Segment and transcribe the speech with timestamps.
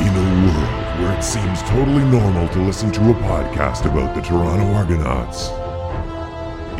[0.00, 4.20] In a world where it seems totally normal to listen to a podcast about the
[4.22, 5.50] Toronto Argonauts,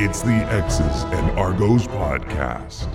[0.00, 2.88] it's the X's and Argos podcast.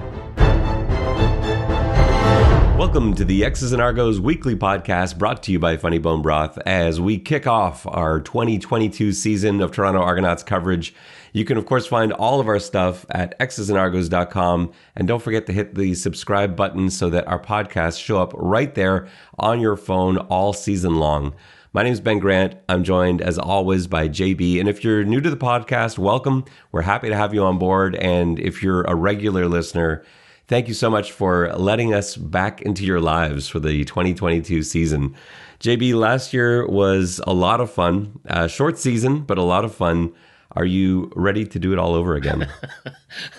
[2.77, 6.59] Welcome to the X's and Argos weekly podcast brought to you by Funny Bone Broth
[6.59, 10.93] as we kick off our 2022 season of Toronto Argonauts coverage.
[11.33, 14.71] You can, of course, find all of our stuff at xsandargos.com.
[14.95, 18.75] And don't forget to hit the subscribe button so that our podcasts show up right
[18.75, 19.07] there
[19.39, 21.33] on your phone all season long.
[21.73, 22.57] My name is Ben Grant.
[22.69, 24.59] I'm joined, as always, by JB.
[24.59, 26.45] And if you're new to the podcast, welcome.
[26.71, 27.95] We're happy to have you on board.
[27.95, 30.05] And if you're a regular listener,
[30.47, 35.13] Thank you so much for letting us back into your lives for the 2022 season.
[35.59, 38.17] JB, last year was a lot of fun.
[38.29, 40.13] Uh, short season, but a lot of fun.
[40.53, 42.47] Are you ready to do it all over again?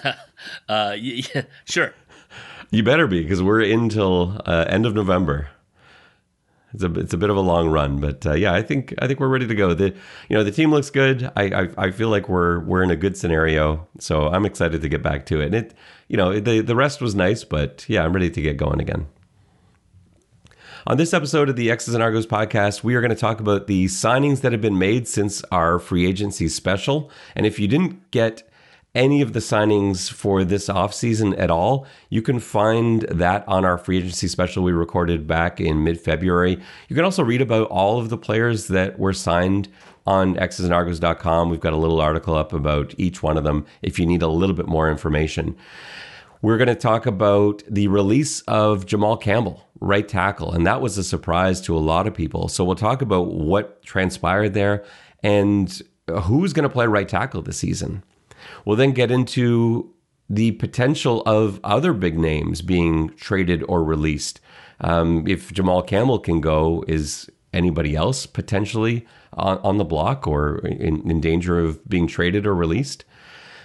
[0.68, 1.94] uh, yeah, sure.
[2.70, 5.48] You better be because we're in till uh, end of November.
[6.74, 9.06] It's a it's a bit of a long run, but uh, yeah, I think I
[9.06, 9.72] think we're ready to go.
[9.72, 9.94] The
[10.28, 11.30] you know the team looks good.
[11.34, 14.88] I, I, I feel like we're we're in a good scenario, so I'm excited to
[14.88, 15.46] get back to it.
[15.46, 15.74] And it
[16.08, 19.06] you know, the, the rest was nice, but yeah, I'm ready to get going again.
[20.86, 23.66] On this episode of the X's and Argos podcast, we are going to talk about
[23.66, 27.10] the signings that have been made since our free agency special.
[27.34, 28.47] And if you didn't get
[28.98, 33.78] any of the signings for this offseason at all, you can find that on our
[33.78, 36.58] free agency special we recorded back in mid February.
[36.88, 39.68] You can also read about all of the players that were signed
[40.04, 41.48] on xsandargos.com.
[41.48, 44.26] We've got a little article up about each one of them if you need a
[44.26, 45.56] little bit more information.
[46.42, 50.98] We're going to talk about the release of Jamal Campbell, right tackle, and that was
[50.98, 52.48] a surprise to a lot of people.
[52.48, 54.84] So we'll talk about what transpired there
[55.22, 55.82] and
[56.22, 58.02] who's going to play right tackle this season.
[58.64, 59.94] We'll then get into
[60.28, 64.40] the potential of other big names being traded or released.
[64.80, 70.58] Um, if Jamal Campbell can go, is anybody else potentially on, on the block or
[70.58, 73.04] in, in danger of being traded or released?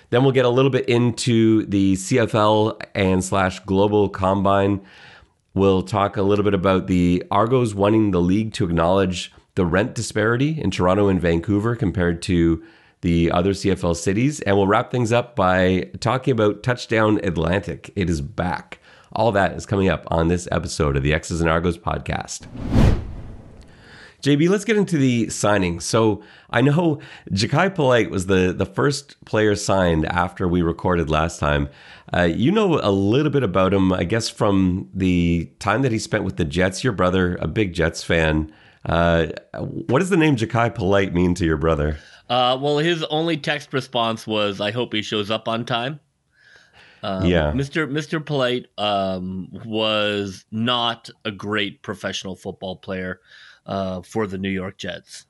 [0.09, 4.81] Then we'll get a little bit into the CFL and slash global combine.
[5.53, 9.95] We'll talk a little bit about the Argos wanting the league to acknowledge the rent
[9.95, 12.63] disparity in Toronto and Vancouver compared to
[13.03, 14.39] the other CFL cities.
[14.41, 17.91] And we'll wrap things up by talking about Touchdown Atlantic.
[17.95, 18.79] It is back.
[19.11, 22.47] All that is coming up on this episode of the X's and Argos podcast.
[24.23, 25.81] JB, let's get into the signing.
[25.81, 31.39] So I know Jachai Polite was the, the first player signed after we recorded last
[31.39, 31.67] time.
[32.15, 35.99] Uh, you know a little bit about him, I guess, from the time that he
[35.99, 36.85] spent with the Jets.
[36.85, 38.53] Your brother, a big Jets fan.
[38.85, 41.97] Uh, what does the name Jachai Polite mean to your brother?
[42.33, 45.99] Uh, well, his only text response was, "I hope he shows up on time."
[47.03, 47.87] Um, yeah, Mr.
[47.87, 48.25] Mr.
[48.25, 53.21] Polite um, was not a great professional football player
[53.67, 55.27] uh, for the New York Jets.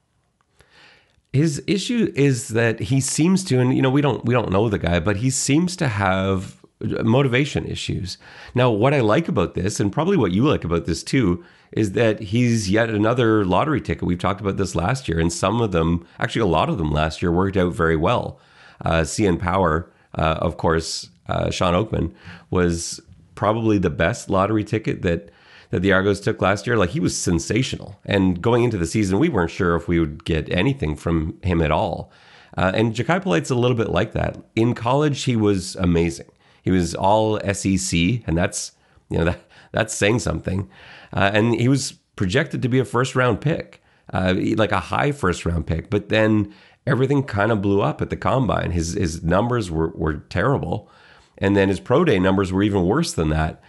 [1.34, 4.70] His issue is that he seems to, and you know, we don't we don't know
[4.70, 8.18] the guy, but he seems to have motivation issues.
[8.54, 11.94] Now, what I like about this, and probably what you like about this too, is
[11.94, 14.04] that he's yet another lottery ticket.
[14.04, 16.92] We've talked about this last year, and some of them, actually, a lot of them
[16.92, 18.40] last year worked out very well.
[18.82, 22.14] Uh, CN Power, uh, of course, uh, Shawn Oakman
[22.50, 23.00] was
[23.36, 25.30] probably the best lottery ticket that
[25.72, 28.00] that the Argos took last year, like he was sensational.
[28.06, 31.64] And going into the season, we weren't sure if we would get anything from him
[31.64, 32.12] at all.
[32.56, 34.38] Uh, and Jachai Polite's a little bit like that.
[34.56, 36.28] In college, he was amazing.
[36.64, 37.94] He was all SEC,
[38.26, 38.72] and that's
[39.10, 39.42] you know that
[39.72, 40.70] that's saying something.
[41.12, 45.12] Uh, and he was projected to be a first round pick, uh, like a high
[45.12, 45.90] first round pick.
[45.90, 46.54] But then
[46.88, 48.72] everything kind of blew up at the combine.
[48.72, 50.90] His his numbers were were terrible,
[51.38, 53.62] and then his pro day numbers were even worse than that.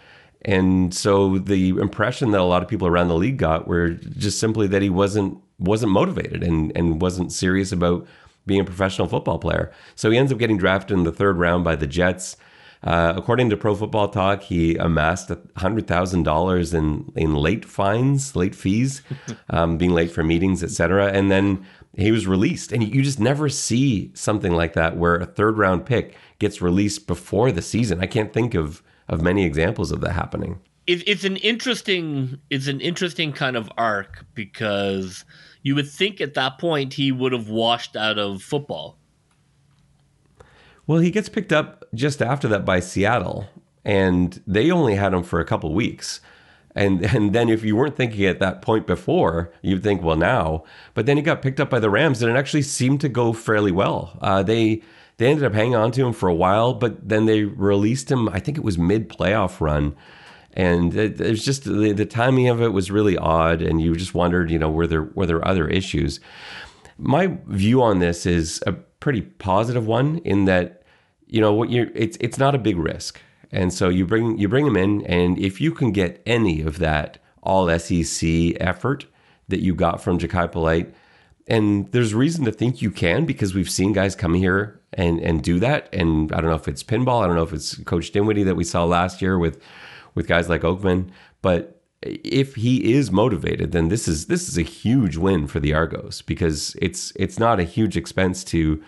[0.46, 4.38] And so the impression that a lot of people around the league got were just
[4.38, 8.06] simply that he wasn't wasn't motivated and and wasn't serious about
[8.46, 9.72] being a professional football player.
[9.94, 12.36] So he ends up getting drafted in the third round by the Jets.
[12.84, 18.36] Uh, according to Pro Football Talk, he amassed hundred thousand dollars in in late fines,
[18.36, 19.02] late fees,
[19.50, 21.10] um, being late for meetings, etc.
[21.10, 21.64] And then
[21.96, 22.72] he was released.
[22.72, 27.06] And you just never see something like that where a third round pick gets released
[27.06, 28.00] before the season.
[28.00, 30.60] I can't think of of many examples of that happening.
[30.86, 35.24] It, it's an interesting it's an interesting kind of arc because
[35.62, 38.98] you would think at that point he would have washed out of football.
[40.86, 43.46] Well, he gets picked up just after that by Seattle,
[43.84, 46.20] and they only had him for a couple weeks.
[46.74, 50.64] And and then if you weren't thinking at that point before, you'd think, well, now.
[50.92, 53.32] But then he got picked up by the Rams, and it actually seemed to go
[53.32, 54.18] fairly well.
[54.20, 54.82] Uh, they
[55.16, 58.28] they ended up hanging on to him for a while, but then they released him.
[58.28, 59.94] I think it was mid playoff run,
[60.52, 63.94] and it, it was just the, the timing of it was really odd, and you
[63.94, 66.20] just wondered, you know, were there were there other issues?
[66.98, 68.62] My view on this is
[69.04, 70.82] pretty positive one in that
[71.26, 73.20] you know what you it's it's not a big risk,
[73.52, 76.78] and so you bring you bring them in, and if you can get any of
[76.78, 78.26] that all SEC
[78.60, 79.04] effort
[79.48, 80.94] that you got from Jachai Polite,
[81.46, 85.42] and there's reason to think you can because we've seen guys come here and and
[85.42, 88.10] do that, and I don't know if it's pinball, I don't know if it's Coach
[88.10, 89.60] Dinwiddie that we saw last year with
[90.14, 91.10] with guys like Oakman.
[91.42, 91.73] But
[92.04, 96.22] if he is motivated, then this is this is a huge win for the Argos
[96.22, 98.82] because it's it's not a huge expense to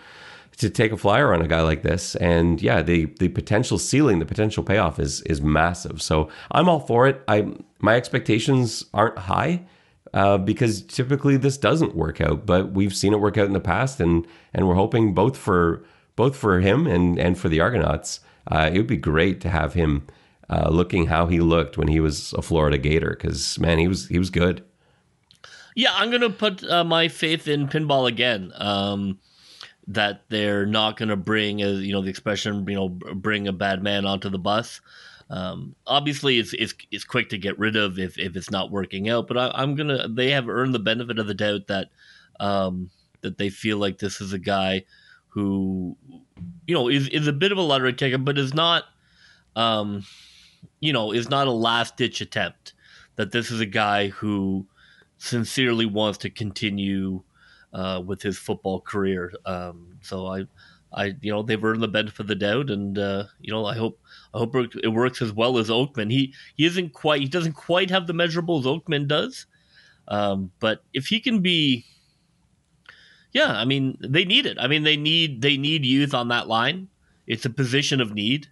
[0.57, 2.15] to take a flyer on a guy like this.
[2.15, 6.01] And yeah, the the potential ceiling, the potential payoff is is massive.
[6.01, 7.21] So I'm all for it.
[7.27, 7.47] I
[7.79, 9.65] my expectations aren't high.
[10.13, 13.59] Uh, because typically this doesn't work out, but we've seen it work out in the
[13.59, 15.83] past, and and we're hoping both for
[16.15, 18.21] both for him and and for the Argonauts.
[18.49, 20.07] Uh, it would be great to have him
[20.49, 24.07] uh, looking how he looked when he was a Florida Gator because man, he was
[24.07, 24.63] he was good.
[25.75, 28.51] Yeah, I'm gonna put uh, my faith in pinball again.
[28.55, 29.19] Um,
[29.87, 33.83] that they're not gonna bring, a, you know, the expression, you know, bring a bad
[33.83, 34.81] man onto the bus.
[35.29, 39.09] Um, obviously, it's, it's it's quick to get rid of if, if it's not working
[39.09, 39.27] out.
[39.27, 40.07] But I, am gonna.
[40.07, 41.89] They have earned the benefit of the doubt that
[42.39, 42.89] um,
[43.21, 44.85] that they feel like this is a guy
[45.27, 45.97] who,
[46.65, 48.85] you know, is is a bit of a lottery ticket, but is not.
[49.55, 50.05] Um,
[50.79, 52.73] you know, is not a last ditch attempt.
[53.15, 54.67] That this is a guy who
[55.17, 57.23] sincerely wants to continue
[57.73, 59.33] uh, with his football career.
[59.45, 60.47] Um, so I,
[60.93, 63.75] I, you know, they've earned the benefit of the doubt, and uh, you know, I
[63.75, 63.99] hope,
[64.33, 66.11] I hope it works as well as Oakman.
[66.11, 69.45] He he isn't quite, he doesn't quite have the measurables Oakman does,
[70.07, 71.85] um, but if he can be,
[73.33, 74.57] yeah, I mean, they need it.
[74.59, 76.87] I mean, they need they need youth on that line.
[77.25, 78.47] It's a position of need.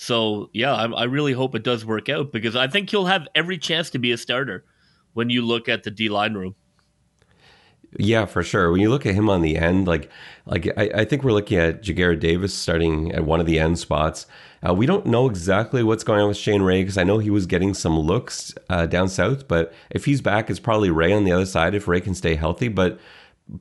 [0.00, 3.28] So yeah, I, I, really hope it does work out because I think he'll have
[3.34, 4.64] every chance to be a starter
[5.12, 6.54] when you look at the D line room.
[7.98, 8.72] Yeah, for sure.
[8.72, 10.08] When you look at him on the end, like,
[10.46, 13.78] like I, I think we're looking at Ja'Gared Davis starting at one of the end
[13.78, 14.26] spots.
[14.66, 17.28] Uh, we don't know exactly what's going on with Shane Ray because I know he
[17.28, 19.48] was getting some looks uh, down south.
[19.48, 22.36] But if he's back, it's probably Ray on the other side if Ray can stay
[22.36, 22.68] healthy.
[22.68, 22.98] But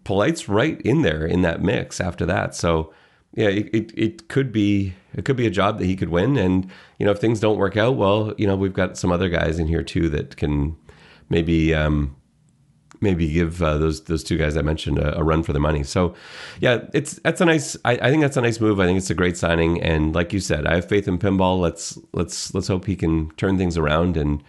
[0.05, 2.55] Polite's right in there in that mix after that.
[2.55, 2.93] So
[3.33, 6.37] yeah, it, it, it, could be it could be a job that he could win.
[6.37, 9.29] And you know, if things don't work out, well, you know, we've got some other
[9.29, 10.75] guys in here too that can
[11.29, 12.15] maybe um,
[13.01, 15.83] maybe give uh, those those two guys I mentioned a, a, run for the money.
[15.83, 16.15] So
[16.59, 17.77] yeah, it's that's a nice.
[17.85, 18.79] I, I, think that's a nice move.
[18.79, 19.81] I think it's a great signing.
[19.81, 21.59] And like you said, I have faith in pinball.
[21.59, 24.43] Let's let's let's hope he can turn things around and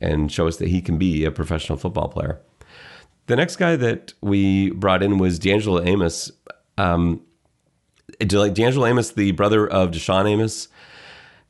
[0.00, 2.40] and show us that he can be a professional football player.
[3.26, 6.32] The next guy that we brought in was D'Angelo Amos.
[6.78, 7.22] Um,
[8.18, 10.68] D'Angelo Amos, the brother of Deshaun Amos,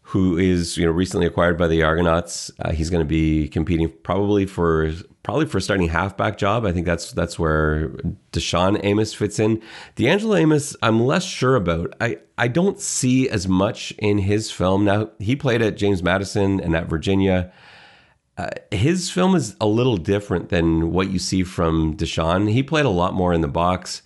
[0.03, 2.51] who is you know recently acquired by the Argonauts.
[2.59, 4.93] Uh, he's going to be competing probably for
[5.23, 6.65] probably for starting halfback job.
[6.65, 7.91] I think that's that's where
[8.33, 9.63] Deshaun Amos fits in.
[9.95, 11.95] D'Angelo Amos, I'm less sure about.
[12.01, 15.11] I I don't see as much in his film now.
[15.19, 17.53] He played at James Madison and at Virginia.
[18.37, 22.51] Uh, his film is a little different than what you see from Deshaun.
[22.51, 24.03] He played a lot more in the box,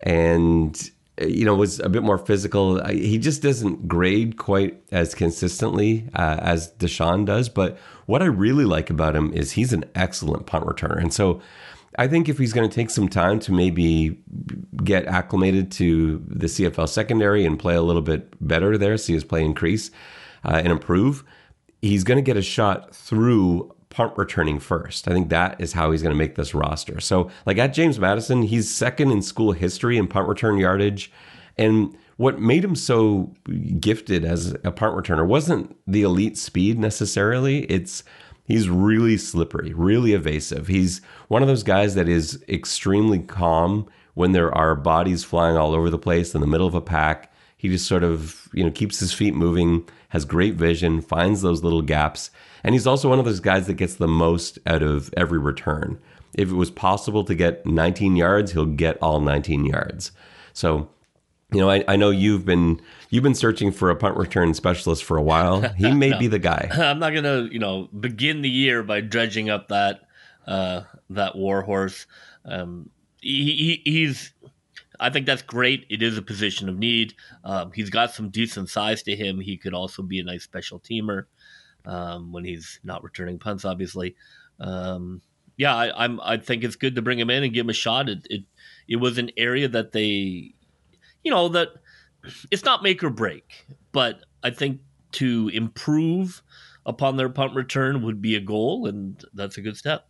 [0.00, 0.90] and
[1.20, 2.84] you know, was a bit more physical.
[2.86, 7.48] He just doesn't grade quite as consistently uh, as Deshaun does.
[7.48, 11.00] But what I really like about him is he's an excellent punt returner.
[11.00, 11.40] And so
[11.98, 14.18] I think if he's going to take some time to maybe
[14.84, 19.24] get acclimated to the CFL secondary and play a little bit better there, see his
[19.24, 19.90] play increase
[20.44, 21.24] uh, and improve,
[21.80, 25.08] he's going to get a shot through punt returning first.
[25.08, 27.00] I think that is how he's going to make this roster.
[27.00, 31.10] So, like at James Madison, he's second in school history in punt return yardage.
[31.56, 33.32] And what made him so
[33.80, 37.60] gifted as a punt returner wasn't the elite speed necessarily.
[37.70, 38.04] It's
[38.44, 40.66] he's really slippery, really evasive.
[40.66, 45.74] He's one of those guys that is extremely calm when there are bodies flying all
[45.74, 47.32] over the place in the middle of a pack.
[47.56, 51.64] He just sort of, you know, keeps his feet moving, has great vision, finds those
[51.64, 52.30] little gaps
[52.66, 56.00] and he's also one of those guys that gets the most out of every return.
[56.34, 60.10] If it was possible to get 19 yards, he'll get all 19 yards.
[60.52, 60.88] So,
[61.52, 65.04] you know, I, I know you've been you've been searching for a punt return specialist
[65.04, 65.62] for a while.
[65.76, 66.68] He may no, be the guy.
[66.72, 70.00] I'm not gonna, you know, begin the year by dredging up that
[70.48, 72.06] uh, that war horse.
[72.44, 74.32] Um, he, he, he's
[74.98, 75.86] I think that's great.
[75.88, 77.14] It is a position of need.
[77.44, 79.38] Um, he's got some decent size to him.
[79.38, 81.26] He could also be a nice special teamer
[81.86, 84.16] um, when he's not returning punts, obviously.
[84.60, 85.22] Um,
[85.56, 87.74] yeah, I, am I think it's good to bring him in and give him a
[87.74, 88.08] shot.
[88.08, 88.44] It, it
[88.88, 90.54] it was an area that they,
[91.22, 91.68] you know, that
[92.50, 94.80] it's not make or break, but I think
[95.12, 96.42] to improve
[96.84, 100.08] upon their punt return would be a goal, and that's a good step.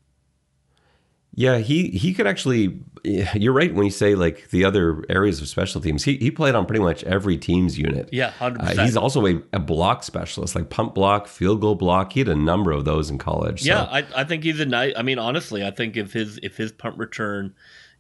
[1.39, 2.81] Yeah, he he could actually.
[3.05, 6.03] You're right when you say like the other areas of special teams.
[6.05, 8.09] He he played on pretty much every team's unit.
[8.11, 8.81] Yeah, hundred Uh, percent.
[8.87, 12.15] he's also a, a block specialist, like pump block, field goal block.
[12.15, 13.61] He had a number of those in college.
[13.63, 14.95] so- Yeah, I, I think he's a nice.
[14.97, 17.55] I mean, honestly, I think if his if his punt return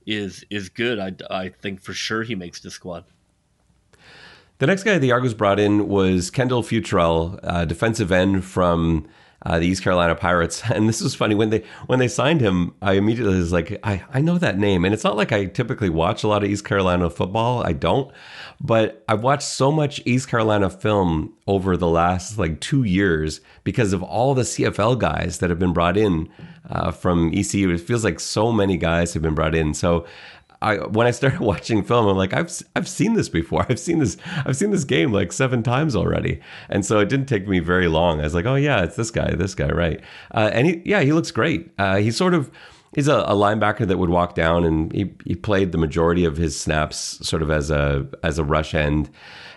[0.06, 3.04] is is good, I, I think for sure he makes the squad.
[4.58, 9.06] The next guy the Argos brought in was Kendall Futrell, uh, defensive end from
[9.46, 10.62] uh, the East Carolina Pirates.
[10.76, 12.74] And this was funny when they when they signed him.
[12.82, 15.88] I immediately was like, I, I know that name, and it's not like I typically
[15.88, 17.64] watch a lot of East Carolina football.
[17.64, 18.12] I don't,
[18.60, 23.92] but I've watched so much East Carolina film over the last like two years because
[23.92, 26.28] of all the CFL guys that have been brought in
[26.68, 27.70] uh, from ECU.
[27.70, 29.72] It feels like so many guys have been brought in.
[29.72, 30.04] So
[30.62, 33.66] I when I started watching film, I'm like, I've I've seen this before.
[33.68, 37.26] I've seen this I've seen this game like seven times already, and so it didn't
[37.26, 38.20] take me very long.
[38.20, 40.00] I was like, oh yeah, it's this guy, this guy, right?
[40.34, 41.70] Uh, and he yeah, he looks great.
[41.78, 42.50] Uh, he's sort of
[42.94, 46.36] he's a, a linebacker that would walk down, and he he played the majority of
[46.36, 46.96] his snaps
[47.26, 49.08] sort of as a as a rush end.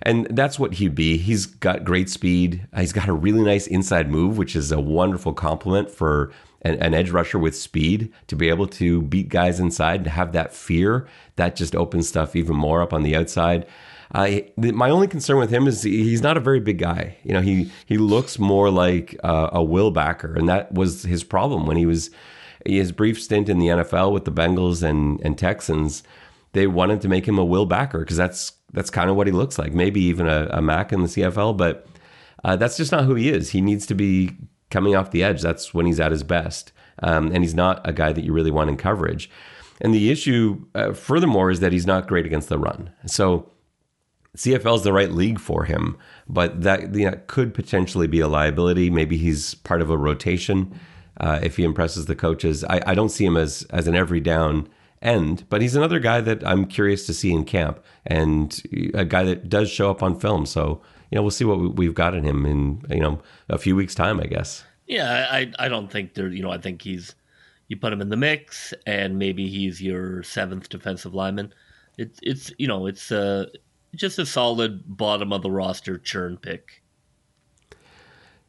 [0.03, 1.17] And that's what he'd be.
[1.17, 2.67] He's got great speed.
[2.77, 6.93] He's got a really nice inside move, which is a wonderful compliment for an, an
[6.93, 11.07] edge rusher with speed to be able to beat guys inside and have that fear
[11.35, 13.65] that just opens stuff even more up on the outside.
[14.13, 17.15] Uh, my only concern with him is he's not a very big guy.
[17.23, 21.23] You know, he he looks more like uh, a will backer, and that was his
[21.23, 22.09] problem when he was
[22.65, 26.03] his brief stint in the NFL with the Bengals and and Texans.
[26.53, 29.33] They wanted to make him a will backer because that's that's kind of what he
[29.33, 29.73] looks like.
[29.73, 31.85] Maybe even a, a Mac in the CFL, but
[32.43, 33.51] uh, that's just not who he is.
[33.51, 34.31] He needs to be
[34.69, 35.41] coming off the edge.
[35.41, 36.71] That's when he's at his best.
[37.01, 39.29] Um, and he's not a guy that you really want in coverage.
[39.81, 42.89] And the issue, uh, furthermore, is that he's not great against the run.
[43.05, 43.49] So
[44.37, 45.97] CFL is the right league for him,
[46.27, 48.89] but that you know, could potentially be a liability.
[48.89, 50.77] Maybe he's part of a rotation
[51.19, 52.63] uh, if he impresses the coaches.
[52.65, 54.69] I, I don't see him as as an every down
[55.01, 58.61] end, but he's another guy that I'm curious to see in camp and
[58.93, 60.45] a guy that does show up on film.
[60.45, 63.57] So you know, we'll see what we- we've got in him in you know a
[63.57, 64.63] few weeks' time, I guess.
[64.87, 66.29] Yeah, I I don't think there.
[66.29, 67.15] You know, I think he's
[67.67, 71.53] you put him in the mix, and maybe he's your seventh defensive lineman.
[71.97, 73.45] It's it's you know it's uh
[73.95, 76.83] just a solid bottom of the roster churn pick.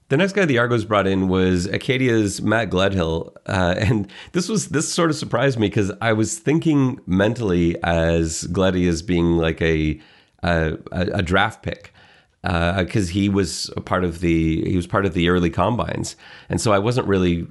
[0.09, 4.69] The next guy the Argos brought in was Acadia's Matt Gledhill, uh, and this was
[4.71, 9.63] this sort of surprised me because I was thinking mentally as Gleddy as being like
[9.63, 10.01] a
[10.43, 11.93] a, a draft pick
[12.43, 16.17] Uh, because he was a part of the he was part of the early combines,
[16.49, 17.47] and so I wasn't really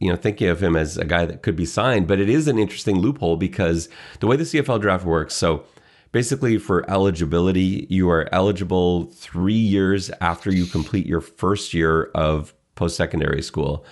[0.00, 2.08] you know thinking of him as a guy that could be signed.
[2.08, 5.64] But it is an interesting loophole because the way the CFL draft works, so
[6.10, 12.54] basically for eligibility you are eligible three years after you complete your first year of
[12.74, 13.84] post-secondary school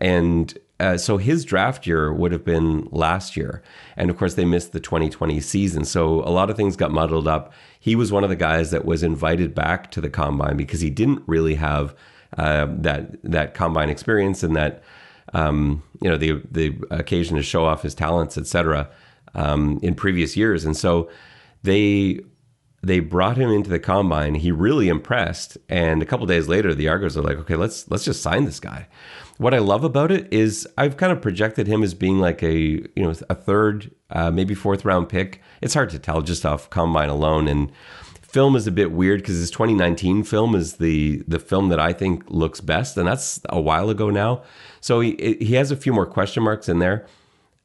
[0.00, 3.62] and uh, so his draft year would have been last year.
[3.96, 5.84] And of course they missed the 2020 season.
[5.84, 7.52] So a lot of things got muddled up.
[7.80, 10.90] He was one of the guys that was invited back to the combine because he
[10.90, 11.94] didn't really have
[12.36, 14.82] uh, that that combine experience and that
[15.32, 18.90] um, you know the the occasion to show off his talents etc
[19.34, 20.64] um, in previous years.
[20.64, 21.08] And so
[21.62, 22.20] they
[22.82, 24.34] they brought him into the combine.
[24.34, 28.04] He really impressed, and a couple days later, the Argos are like, "Okay, let's let's
[28.04, 28.88] just sign this guy."
[29.38, 32.54] What I love about it is I've kind of projected him as being like a
[32.54, 35.42] you know a third, uh, maybe fourth round pick.
[35.60, 37.70] It's hard to tell just off combine alone, and
[38.22, 41.92] film is a bit weird because his 2019 film is the the film that I
[41.92, 44.42] think looks best, and that's a while ago now.
[44.80, 47.06] So he he has a few more question marks in there,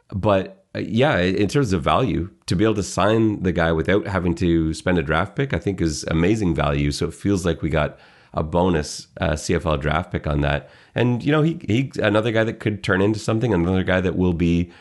[0.10, 4.08] but uh, yeah, in terms of value, to be able to sign the guy without
[4.08, 6.92] having to spend a draft pick, I think is amazing value.
[6.92, 7.98] So it feels like we got
[8.34, 10.70] a bonus uh, CFL draft pick on that.
[10.96, 14.16] And you know, he he another guy that could turn into something, another guy that
[14.16, 14.72] will be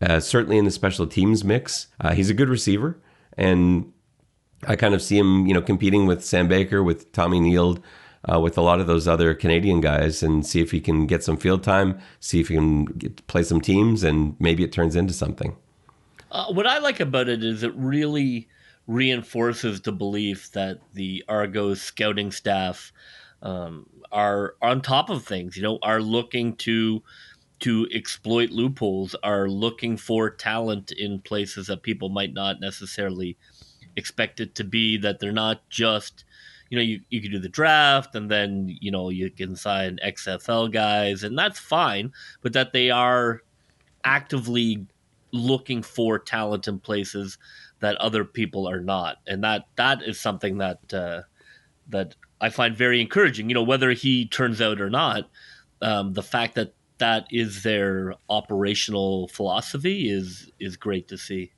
[0.00, 1.88] uh, certainly in the special teams mix.
[2.00, 2.98] Uh, he's a good receiver,
[3.36, 3.92] and
[4.66, 7.82] I kind of see him, you know, competing with Sam Baker, with Tommy Nield,
[8.30, 11.24] uh, with a lot of those other Canadian guys, and see if he can get
[11.24, 14.96] some field time, see if he can get, play some teams, and maybe it turns
[14.96, 15.56] into something.
[16.30, 18.48] Uh, what I like about it is it really
[18.86, 22.92] reinforces the belief that the Argos scouting staff
[23.42, 25.56] um, are on top of things.
[25.56, 27.02] You know, are looking to
[27.60, 33.36] to exploit loopholes, are looking for talent in places that people might not necessarily
[33.96, 34.96] expect it to be.
[34.96, 36.24] That they're not just
[36.70, 39.98] you know, you, you can do the draft and then, you know, you can sign
[40.06, 43.42] XFL guys and that's fine, but that they are
[44.04, 44.86] actively
[45.32, 47.38] looking for talent in places
[47.80, 49.18] that other people are not.
[49.26, 51.22] And that that is something that uh,
[51.88, 53.48] that I find very encouraging.
[53.48, 55.28] You know, whether he turns out or not,
[55.82, 61.52] um, the fact that that is their operational philosophy is is great to see.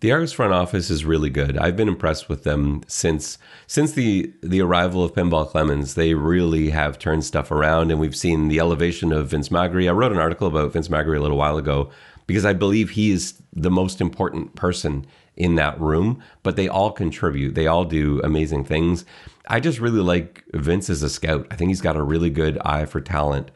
[0.00, 1.56] The Argos front office is really good.
[1.56, 3.38] I've been impressed with them since
[3.68, 5.94] since the the arrival of Pinball Clemons.
[5.94, 9.88] They really have turned stuff around, and we've seen the elevation of Vince Magri.
[9.88, 11.90] I wrote an article about Vince Magri a little while ago
[12.26, 16.22] because I believe he is the most important person in that room.
[16.42, 17.54] But they all contribute.
[17.54, 19.04] They all do amazing things.
[19.48, 21.46] I just really like Vince as a scout.
[21.50, 23.50] I think he's got a really good eye for talent.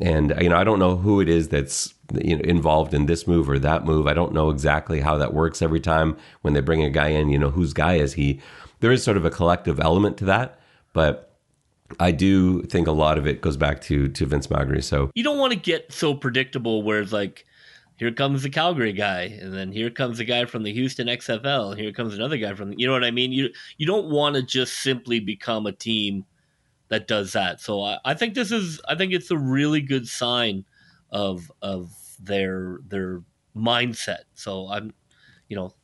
[0.00, 3.26] And you know, I don't know who it is that's you know, involved in this
[3.26, 4.06] move or that move.
[4.06, 7.28] I don't know exactly how that works every time when they bring a guy in.
[7.28, 8.40] You know, whose guy is he?
[8.80, 10.58] There is sort of a collective element to that,
[10.92, 11.34] but
[12.00, 14.82] I do think a lot of it goes back to to Vince Magri.
[14.82, 17.46] So you don't want to get so predictable where it's like,
[17.96, 21.76] here comes the Calgary guy, and then here comes the guy from the Houston XFL,
[21.76, 23.32] here comes another guy from you know what I mean.
[23.32, 26.24] You you don't want to just simply become a team
[26.88, 27.60] that does that.
[27.60, 30.64] So I, I think this is I think it's a really good sign
[31.10, 33.22] of of their their
[33.56, 34.24] mindset.
[34.34, 34.92] So I'm,
[35.48, 35.74] you know,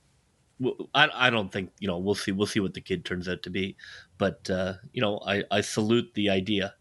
[0.95, 3.43] I, I don't think you know we'll see we'll see what the kid turns out
[3.45, 3.77] to be,
[4.19, 6.75] but uh, you know I, I salute the idea.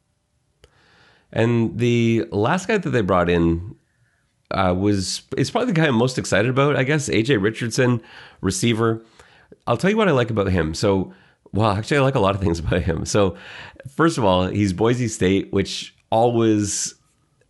[1.32, 3.76] And the last guy that they brought in
[4.52, 6.76] uh, was it's probably the guy I'm most excited about.
[6.76, 8.02] I guess AJ Richardson,
[8.42, 9.04] receiver.
[9.68, 10.74] I'll tell you what I like about him.
[10.74, 11.14] So,
[11.52, 13.06] well, actually, I like a lot of things about him.
[13.06, 13.36] So,
[13.90, 16.96] first of all, he's Boise State, which always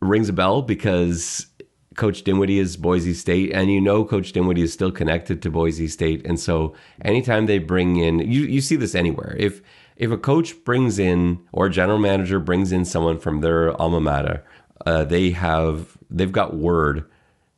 [0.02, 1.48] rings a bell because
[1.96, 5.88] Coach Dinwiddie is Boise State, and you know Coach Dinwiddie is still connected to Boise
[5.88, 9.36] State, and so anytime they bring in, you you see this anywhere.
[9.38, 9.62] If
[9.96, 14.00] if a coach brings in or a general manager brings in someone from their alma
[14.00, 14.44] mater,
[14.86, 17.06] uh, they have they've got word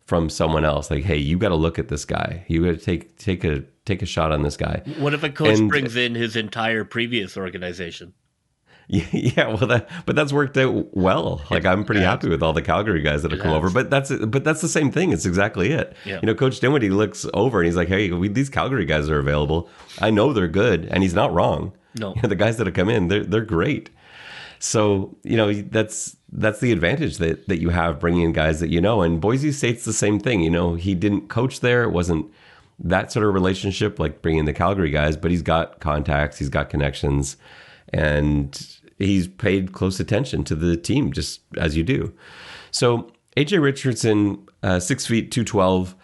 [0.06, 2.44] from someone else like, hey, you got to look at this guy.
[2.48, 4.84] You got to take take a take a shot on this guy.
[5.00, 8.14] What if a coach and, brings in his entire previous organization?
[8.92, 11.42] Yeah, well, that but that's worked out well.
[11.50, 13.70] Like I'm pretty happy with all the Calgary guys that have come over.
[13.70, 15.14] But that's but that's the same thing.
[15.14, 15.96] It's exactly it.
[16.04, 16.20] Yeah.
[16.22, 19.20] You know, Coach Dinwiddie looks over and he's like, "Hey, we, these Calgary guys are
[19.20, 19.70] available.
[20.00, 21.72] I know they're good, and he's not wrong.
[21.98, 23.92] No, you know, the guys that have come in, they're they're great.
[24.64, 28.70] So you know that's that's the advantage that that you have bringing in guys that
[28.70, 29.02] you know.
[29.02, 30.42] And Boise State's the same thing.
[30.42, 31.82] You know, he didn't coach there.
[31.84, 32.32] It wasn't
[32.78, 36.70] that sort of relationship like bringing the Calgary guys, but he's got contacts, he's got
[36.70, 37.38] connections,
[37.90, 42.14] and he's paid close attention to the team, just as you do.
[42.70, 45.96] So AJ Richardson, uh, six feet two twelve.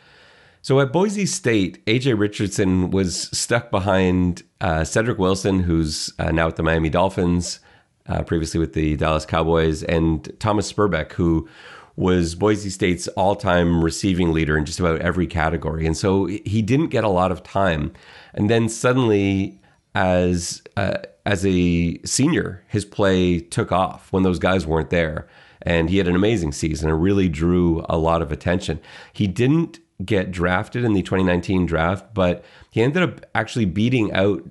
[0.64, 6.48] So at Boise State, AJ Richardson was stuck behind uh, Cedric Wilson, who's uh, now
[6.48, 7.60] at the Miami Dolphins,
[8.08, 11.48] uh, previously with the Dallas Cowboys, and Thomas Sperbeck, who
[11.96, 15.86] was Boise State's all-time receiving leader in just about every category.
[15.86, 17.92] And so he didn't get a lot of time.
[18.36, 19.60] And then suddenly,
[19.96, 25.28] as uh, as a senior, his play took off when those guys weren't there.
[25.64, 28.80] And he had an amazing season and really drew a lot of attention.
[29.12, 34.44] He didn't get drafted in the 2019 draft, but he ended up actually beating out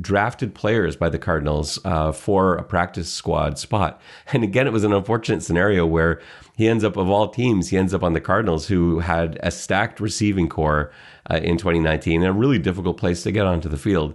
[0.00, 4.00] drafted players by the Cardinals uh, for a practice squad spot.
[4.32, 6.20] And again, it was an unfortunate scenario where
[6.56, 9.50] he ends up, of all teams, he ends up on the Cardinals, who had a
[9.50, 10.90] stacked receiving corps
[11.30, 14.14] uh, in 2019 and a really difficult place to get onto the field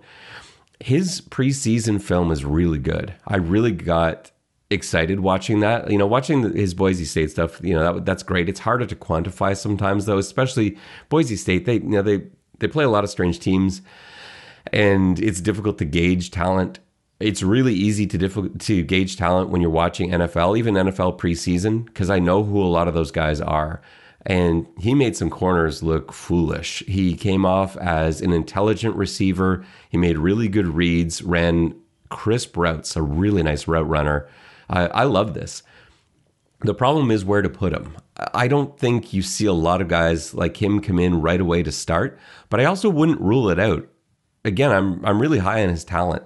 [0.79, 3.13] his preseason film is really good.
[3.25, 4.31] I really got
[4.69, 5.89] excited watching that.
[5.89, 7.59] You know, watching his Boise State stuff.
[7.63, 8.49] You know, that, that's great.
[8.49, 10.17] It's harder to quantify sometimes, though.
[10.17, 10.77] Especially
[11.09, 11.65] Boise State.
[11.65, 12.23] They you know they
[12.59, 13.81] they play a lot of strange teams,
[14.73, 16.79] and it's difficult to gauge talent.
[17.19, 21.85] It's really easy to difficult to gauge talent when you're watching NFL, even NFL preseason,
[21.85, 23.81] because I know who a lot of those guys are
[24.27, 26.83] and he made some corners look foolish.
[26.85, 29.63] He came off as an intelligent receiver.
[29.89, 31.73] He made really good reads, ran
[32.09, 34.27] crisp routes, a really nice route runner.
[34.69, 35.63] I, I love this.
[36.59, 37.95] The problem is where to put him.
[38.33, 41.63] I don't think you see a lot of guys like him come in right away
[41.63, 43.87] to start, but I also wouldn't rule it out.
[44.47, 46.25] Again, I'm I'm really high on his talent.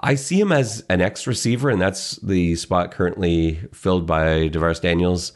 [0.00, 4.80] I see him as an X receiver, and that's the spot currently filled by DaVaris
[4.80, 5.32] Daniels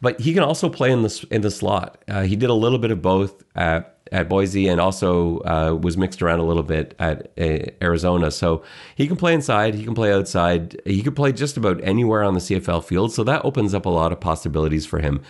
[0.00, 2.02] but he can also play in the in the slot.
[2.08, 5.96] Uh, he did a little bit of both at at Boise and also uh, was
[5.96, 8.30] mixed around a little bit at uh, Arizona.
[8.30, 8.62] So
[8.94, 12.32] he can play inside, he can play outside, he can play just about anywhere on
[12.32, 13.12] the CFL field.
[13.12, 15.20] So that opens up a lot of possibilities for him.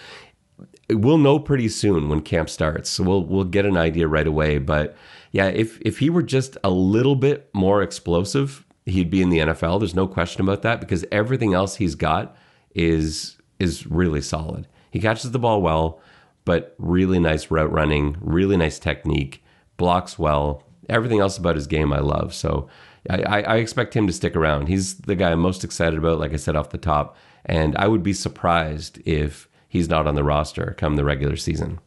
[0.90, 4.58] We'll know pretty soon when camp starts, so we'll we'll get an idea right away.
[4.58, 4.96] But
[5.32, 9.38] yeah, if if he were just a little bit more explosive, he'd be in the
[9.38, 9.80] NFL.
[9.80, 12.36] There's no question about that because everything else he's got
[12.74, 14.66] is is really solid.
[14.90, 16.00] He catches the ball well,
[16.44, 19.42] but really nice route running, really nice technique,
[19.76, 20.64] blocks well.
[20.88, 22.32] Everything else about his game I love.
[22.32, 22.68] So
[23.10, 24.68] I, I expect him to stick around.
[24.68, 27.88] He's the guy I'm most excited about, like I said off the top, and I
[27.88, 31.80] would be surprised if he's not on the roster come the regular season.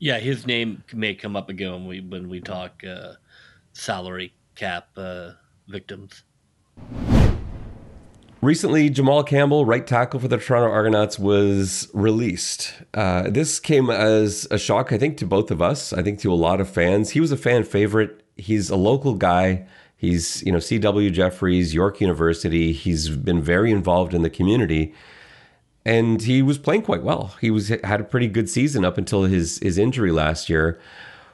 [0.00, 3.12] Yeah, his name may come up again when we when we talk uh,
[3.74, 5.32] salary cap uh,
[5.68, 6.24] victims.
[8.40, 12.72] Recently, Jamal Campbell, right tackle for the Toronto Argonauts, was released.
[12.94, 15.92] Uh, this came as a shock, I think, to both of us.
[15.92, 17.10] I think to a lot of fans.
[17.10, 18.22] He was a fan favorite.
[18.38, 19.66] He's a local guy.
[19.94, 21.10] He's, you know, C.W.
[21.10, 22.72] Jeffreys, York University.
[22.72, 24.94] He's been very involved in the community,
[25.90, 27.34] and he was playing quite well.
[27.40, 30.80] He was had a pretty good season up until his his injury last year.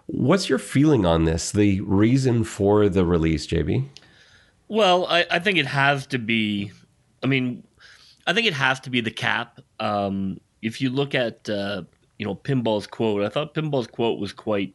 [0.07, 1.53] What's your feeling on this?
[1.53, 3.87] The reason for the release, JB?
[4.69, 6.73] Well, I, I think it has to be
[7.23, 7.65] I mean,
[8.27, 9.61] I think it has to be the cap.
[9.79, 11.83] Um, if you look at uh,
[12.19, 14.75] you know Pinball's quote, I thought Pinball's quote was quite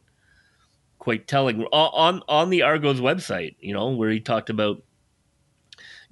[1.00, 3.56] quite telling on on the Argos website.
[3.58, 4.84] You know where he talked about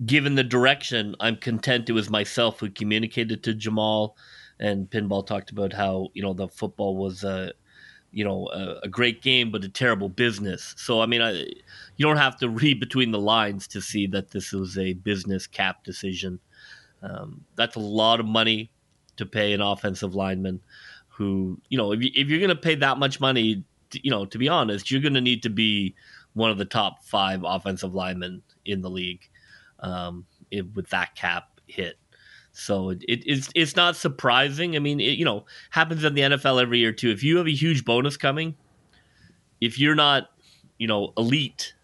[0.06, 4.16] given the direction, I'm content it was myself who communicated to Jamal.
[4.58, 7.52] And Pinball talked about how you know the football was a
[8.12, 10.74] you know a, a great game, but a terrible business.
[10.76, 11.32] So I mean, I
[11.96, 15.46] you don't have to read between the lines to see that this was a business
[15.46, 16.40] cap decision.
[17.02, 18.70] Um, that's a lot of money
[19.16, 20.60] to pay an offensive lineman
[21.08, 24.10] who, you know, if, you, if you're going to pay that much money, to, you
[24.10, 25.94] know, to be honest, you're going to need to be
[26.34, 29.30] one of the top five offensive linemen in the league
[29.80, 31.96] um, it, with that cap hit.
[32.52, 34.76] So it, it, it's it's not surprising.
[34.76, 37.10] I mean, it, you know, happens in the NFL every year too.
[37.10, 38.56] If you have a huge bonus coming,
[39.60, 40.30] if you're not,
[40.78, 41.74] you know, elite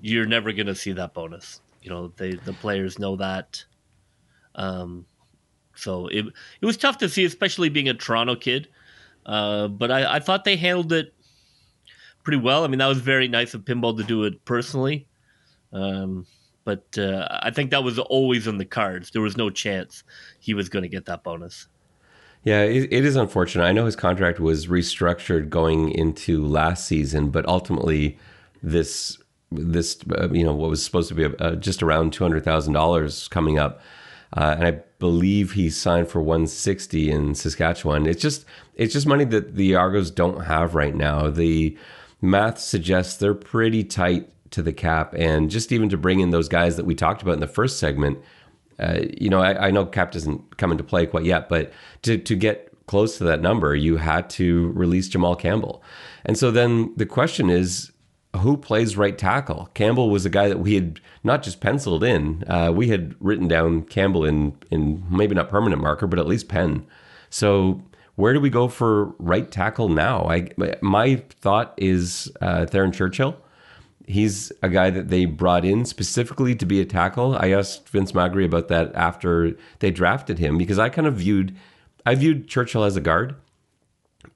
[0.00, 1.60] you're never going to see that bonus.
[1.82, 3.64] You know, they the players know that.
[4.54, 5.06] Um,
[5.74, 6.26] so it
[6.60, 8.68] it was tough to see, especially being a Toronto kid.
[9.26, 11.14] Uh, but I, I thought they handled it
[12.22, 12.64] pretty well.
[12.64, 15.06] I mean, that was very nice of Pinball to do it personally.
[15.72, 16.26] Um,
[16.64, 19.10] but uh, I think that was always in the cards.
[19.10, 20.02] There was no chance
[20.40, 21.68] he was going to get that bonus.
[22.42, 23.64] Yeah, it, it is unfortunate.
[23.64, 28.18] I know his contract was restructured going into last season, but ultimately,
[28.62, 29.18] this
[29.50, 32.74] this, uh, you know, what was supposed to be a, just around two hundred thousand
[32.74, 33.80] dollars coming up,
[34.36, 38.06] uh, and I believe he signed for one sixty in Saskatchewan.
[38.06, 41.30] It's just it's just money that the Argos don't have right now.
[41.30, 41.78] The
[42.20, 46.48] math suggests they're pretty tight to the cap, and just even to bring in those
[46.48, 48.18] guys that we talked about in the first segment.
[48.78, 52.18] Uh, you know, I, I know cap doesn't come into play quite yet, but to
[52.18, 55.82] to get close to that number, you had to release Jamal Campbell.
[56.24, 57.92] And so then the question is
[58.38, 59.70] who plays right tackle?
[59.74, 62.44] Campbell was a guy that we had not just penciled in.
[62.48, 66.48] Uh, we had written down Campbell in in maybe not permanent marker, but at least
[66.48, 66.86] pen.
[67.30, 67.82] So
[68.16, 70.26] where do we go for right tackle now?
[70.26, 73.36] I my thought is uh, Theron Churchill.
[74.06, 77.36] He's a guy that they brought in specifically to be a tackle.
[77.36, 81.56] I asked Vince Magri about that after they drafted him because I kind of viewed
[82.06, 83.36] I viewed Churchill as a guard.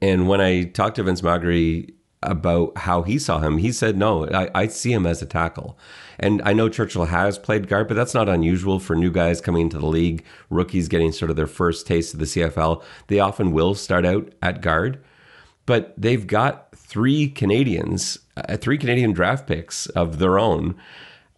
[0.01, 3.57] And when I talked to Vince Magri about how he saw him.
[3.57, 5.77] He said, no, I, I, see him as a tackle.
[6.19, 9.63] And I know Churchill has played guard, but that's not unusual for new guys coming
[9.63, 12.83] into the league, rookies getting sort of their first taste of the CFL.
[13.07, 15.01] They often will start out at guard,
[15.65, 20.75] but they've got three Canadians, uh, three Canadian draft picks of their own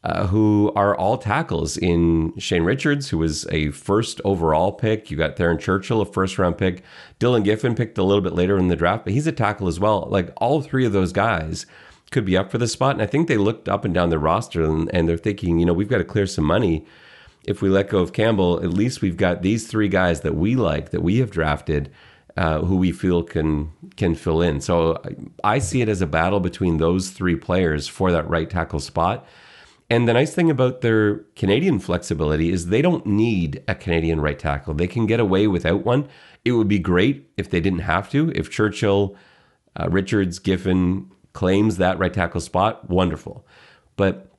[0.03, 5.11] uh, who are all tackles in Shane Richards, who was a first overall pick.
[5.11, 6.83] You got Theron Churchill, a first round pick.
[7.19, 9.79] Dylan Giffen picked a little bit later in the draft, but he's a tackle as
[9.79, 10.07] well.
[10.09, 11.65] Like all three of those guys
[12.09, 12.93] could be up for the spot.
[12.93, 15.65] And I think they looked up and down the roster and, and they're thinking, you
[15.65, 16.85] know, we've got to clear some money.
[17.45, 20.55] If we let go of Campbell, at least we've got these three guys that we
[20.55, 21.91] like, that we have drafted.
[22.37, 24.61] Uh, who we feel can can fill in.
[24.61, 25.01] So
[25.43, 29.27] I see it as a battle between those three players for that right tackle spot.
[29.89, 34.39] And the nice thing about their Canadian flexibility is they don't need a Canadian right
[34.39, 34.73] tackle.
[34.73, 36.07] They can get away without one.
[36.45, 38.31] It would be great if they didn't have to.
[38.33, 39.17] If Churchill,
[39.77, 43.45] uh, Richards, Giffen claims that right tackle spot, wonderful.
[43.97, 44.31] But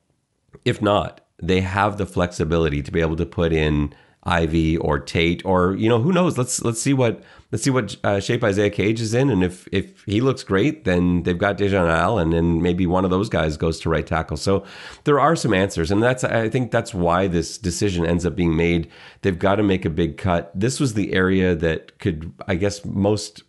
[0.65, 5.45] if not, they have the flexibility to be able to put in Ivy or Tate
[5.45, 6.37] or you know who knows.
[6.37, 7.21] Let's let's see what
[7.53, 10.85] let's see what uh, shape Isaiah Cage is in, and if if he looks great,
[10.85, 14.07] then they've got Dejon Allen, and then maybe one of those guys goes to right
[14.07, 14.37] tackle.
[14.37, 14.65] So
[15.03, 18.57] there are some answers, and that's I think that's why this decision ends up being
[18.57, 18.89] made.
[19.21, 20.51] They've got to make a big cut.
[20.55, 23.43] This was the area that could, I guess, most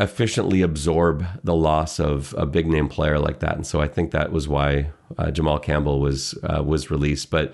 [0.00, 4.12] efficiently absorb the loss of a big name player like that, and so I think
[4.12, 7.52] that was why uh, Jamal Campbell was uh, was released, but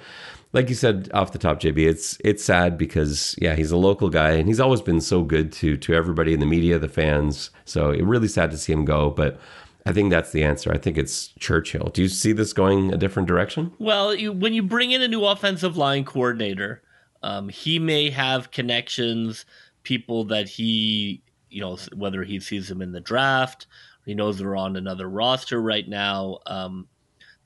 [0.52, 4.08] like you said off the top, JB, it's it's sad because yeah, he's a local
[4.08, 7.50] guy and he's always been so good to to everybody in the media, the fans.
[7.64, 9.10] So it really sad to see him go.
[9.10, 9.38] But
[9.84, 10.72] I think that's the answer.
[10.72, 11.90] I think it's Churchill.
[11.90, 13.72] Do you see this going a different direction?
[13.78, 16.82] Well, you, when you bring in a new offensive line coordinator,
[17.22, 19.46] um, he may have connections,
[19.82, 23.66] people that he, you know, whether he sees them in the draft,
[24.04, 26.38] he knows they're on another roster right now.
[26.46, 26.86] Um,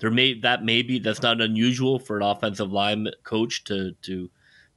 [0.02, 4.28] there may that may be that's not unusual for an offensive line coach to to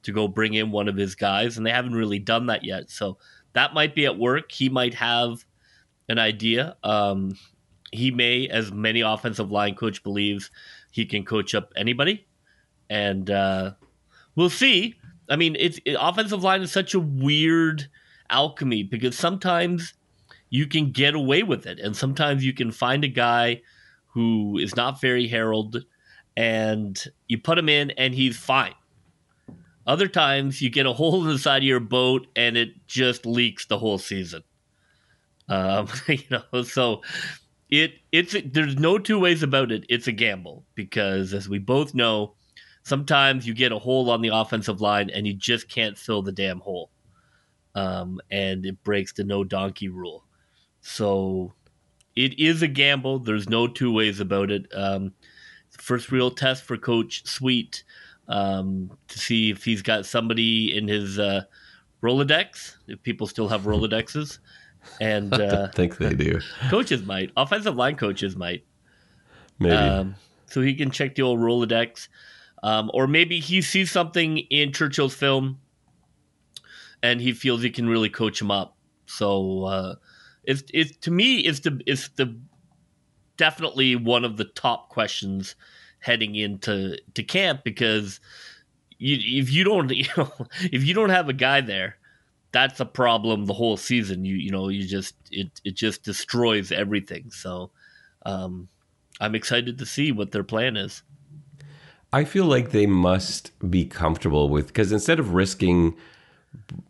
[0.04, 2.90] to go bring in one of his guys, and they haven't really done that yet.
[2.90, 3.18] So
[3.52, 4.52] that might be at work.
[4.52, 5.44] He might have
[6.08, 6.76] an idea.
[6.84, 7.36] Um,
[7.90, 10.52] he may, as many offensive line coach believes,
[10.92, 12.28] he can coach up anybody,
[12.88, 13.72] and uh,
[14.36, 14.94] we'll see.
[15.28, 17.88] I mean, it's it, offensive line is such a weird
[18.30, 19.94] alchemy because sometimes
[20.50, 23.62] you can get away with it, and sometimes you can find a guy
[24.16, 25.84] who is not very heralded,
[26.38, 28.72] and you put him in, and he's fine.
[29.86, 33.26] Other times you get a hole in the side of your boat, and it just
[33.26, 34.42] leaks the whole season.
[35.50, 37.02] Um, you know, so
[37.68, 39.84] it it's there's no two ways about it.
[39.90, 42.36] It's a gamble because, as we both know,
[42.84, 46.32] sometimes you get a hole on the offensive line and you just can't fill the
[46.32, 46.90] damn hole,
[47.74, 50.24] um, and it breaks the no donkey rule.
[50.80, 51.52] So
[52.16, 53.18] it is a gamble.
[53.18, 54.66] There's no two ways about it.
[54.74, 55.12] Um,
[55.70, 57.84] first real test for Coach Sweet
[58.28, 61.42] um, to see if he's got somebody in his uh,
[62.02, 62.76] Rolodex.
[62.88, 64.38] If people still have Rolodexes,
[65.00, 66.40] and uh, I think they do.
[66.70, 68.64] coaches might, offensive line coaches might.
[69.58, 69.74] Maybe.
[69.74, 72.08] Um, so he can check the old Rolodex.
[72.62, 75.60] Um, or maybe he sees something in Churchill's film
[77.02, 78.76] and he feels he can really coach him up.
[79.06, 79.94] So uh,
[80.46, 82.36] it's, it's to me it's the it's the
[83.36, 85.54] definitely one of the top questions
[86.00, 88.20] heading into to camp because
[88.98, 90.32] you, if you don't you know
[90.72, 91.96] if you don't have a guy there
[92.52, 96.72] that's a problem the whole season you you know you just it it just destroys
[96.72, 97.70] everything so
[98.24, 98.68] um
[99.20, 101.02] I'm excited to see what their plan is.
[102.12, 105.96] I feel like they must be comfortable with because instead of risking,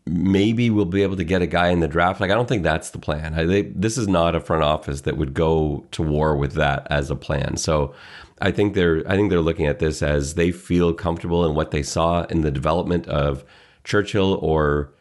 [0.07, 2.21] maybe we'll be able to get a guy in the draft.
[2.21, 3.35] Like I don't think that's the plan.
[3.35, 6.87] I, they, this is not a front office that would go to war with that
[6.91, 7.57] as a plan.
[7.57, 7.95] So
[8.41, 11.71] I think they're I think they're looking at this as they feel comfortable in what
[11.71, 13.45] they saw in the development of
[13.85, 14.93] Churchill or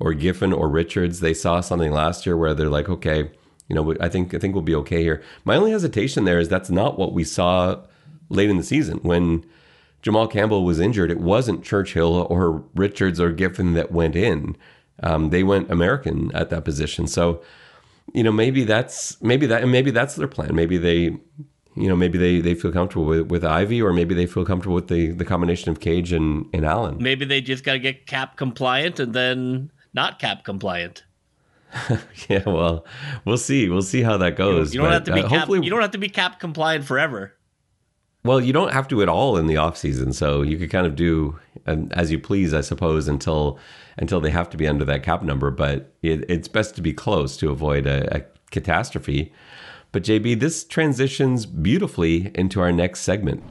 [0.00, 1.20] or Giffen or Richards.
[1.20, 3.30] They saw something last year where they're like, okay,
[3.68, 5.22] you know, I think I think we'll be okay here.
[5.44, 7.80] My only hesitation there is that's not what we saw
[8.28, 9.44] late in the season when
[10.04, 11.10] Jamal Campbell was injured.
[11.10, 14.54] It wasn't Churchill or Richards or Giffen that went in.
[15.02, 17.06] Um, they went American at that position.
[17.06, 17.42] So,
[18.12, 20.54] you know, maybe that's maybe that and maybe that's their plan.
[20.54, 21.04] Maybe they,
[21.74, 24.74] you know, maybe they, they feel comfortable with, with Ivey, or maybe they feel comfortable
[24.74, 26.98] with the the combination of Cage and, and Allen.
[27.00, 31.04] Maybe they just got to get cap compliant and then not cap compliant.
[32.28, 32.84] yeah, well,
[33.24, 33.70] we'll see.
[33.70, 34.74] We'll see how that goes.
[34.74, 36.38] You don't have But, to be uh, cap, hopefully, you don't have to be cap
[36.38, 37.32] compliant forever.
[38.24, 40.86] Well, you don't have to at all in the off season, so you could kind
[40.86, 43.58] of do um, as you please, I suppose, until
[43.98, 45.50] until they have to be under that cap number.
[45.50, 49.30] But it, it's best to be close to avoid a, a catastrophe.
[49.92, 53.44] But JB, this transitions beautifully into our next segment.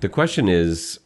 [0.00, 0.98] The question is: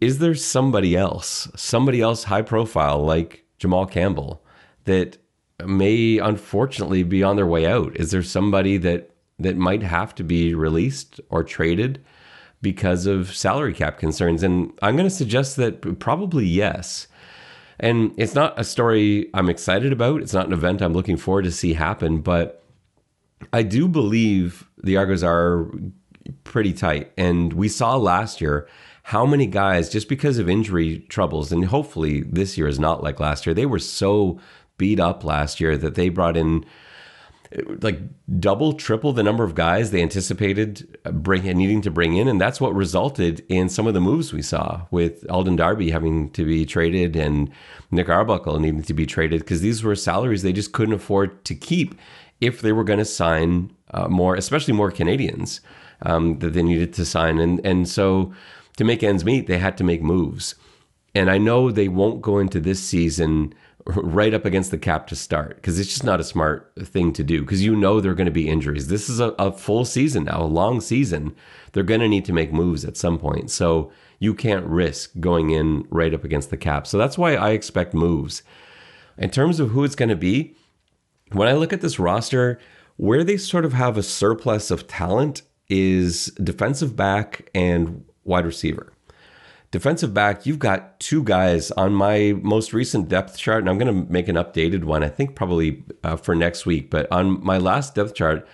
[0.00, 4.42] Is there somebody else, somebody else high profile like Jamal Campbell,
[4.84, 5.18] that
[5.62, 7.94] may unfortunately be on their way out?
[7.96, 12.04] Is there somebody that that might have to be released or traded
[12.60, 14.42] because of salary cap concerns?
[14.42, 17.06] And I'm going to suggest that probably yes.
[17.80, 20.22] And it's not a story I'm excited about.
[20.22, 22.64] It's not an event I'm looking forward to see happen, but
[23.52, 25.70] I do believe the Argos are
[26.44, 27.12] pretty tight.
[27.16, 28.68] And we saw last year
[29.04, 33.20] how many guys, just because of injury troubles, and hopefully this year is not like
[33.20, 34.38] last year, they were so
[34.76, 36.64] beat up last year that they brought in
[37.80, 38.00] like
[38.38, 42.60] double, triple the number of guys they anticipated bring needing to bring in, and that's
[42.60, 46.66] what resulted in some of the moves we saw with Alden Darby having to be
[46.66, 47.50] traded and
[47.90, 51.54] Nick Arbuckle needing to be traded because these were salaries they just couldn't afford to
[51.54, 51.94] keep
[52.40, 55.60] if they were going to sign uh, more, especially more Canadians
[56.02, 58.32] um, that they needed to sign, and and so
[58.76, 60.54] to make ends meet, they had to make moves,
[61.14, 63.54] and I know they won't go into this season
[63.88, 67.24] right up against the cap to start because it's just not a smart thing to
[67.24, 68.88] do because you know there are going to be injuries.
[68.88, 71.34] This is a, a full season now, a long season.
[71.72, 73.50] They're going to need to make moves at some point.
[73.50, 76.86] So you can't risk going in right up against the cap.
[76.86, 78.42] So that's why I expect moves.
[79.16, 80.54] In terms of who it's going to be,
[81.32, 82.58] when I look at this roster,
[82.96, 88.92] where they sort of have a surplus of talent is defensive back and wide receiver
[89.70, 93.94] defensive back, you've got two guys on my most recent depth chart, and I'm going
[94.06, 96.90] to make an updated one, I think probably uh, for next week.
[96.90, 98.46] But on my last depth chart,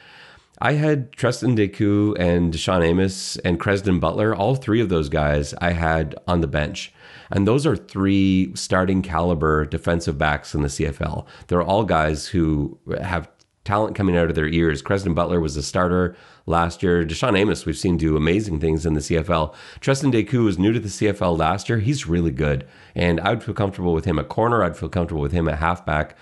[0.61, 4.35] I had Tristan Deku and Deshaun Amos and Crezdon Butler.
[4.35, 6.93] All three of those guys I had on the bench.
[7.31, 11.27] And those are three starting caliber defensive backs in the CFL.
[11.49, 13.29] They're all guys who have
[13.65, 14.83] talent coming out of their ears.
[14.83, 17.05] Crezdon Butler was a starter last year.
[17.05, 19.55] DaShaun Amos, we've seen do amazing things in the CFL.
[19.81, 21.79] Treston Decoud was new to the CFL last year.
[21.79, 22.67] He's really good.
[22.95, 24.63] And I would feel comfortable with him at corner.
[24.63, 26.17] I'd feel comfortable with him at halfback.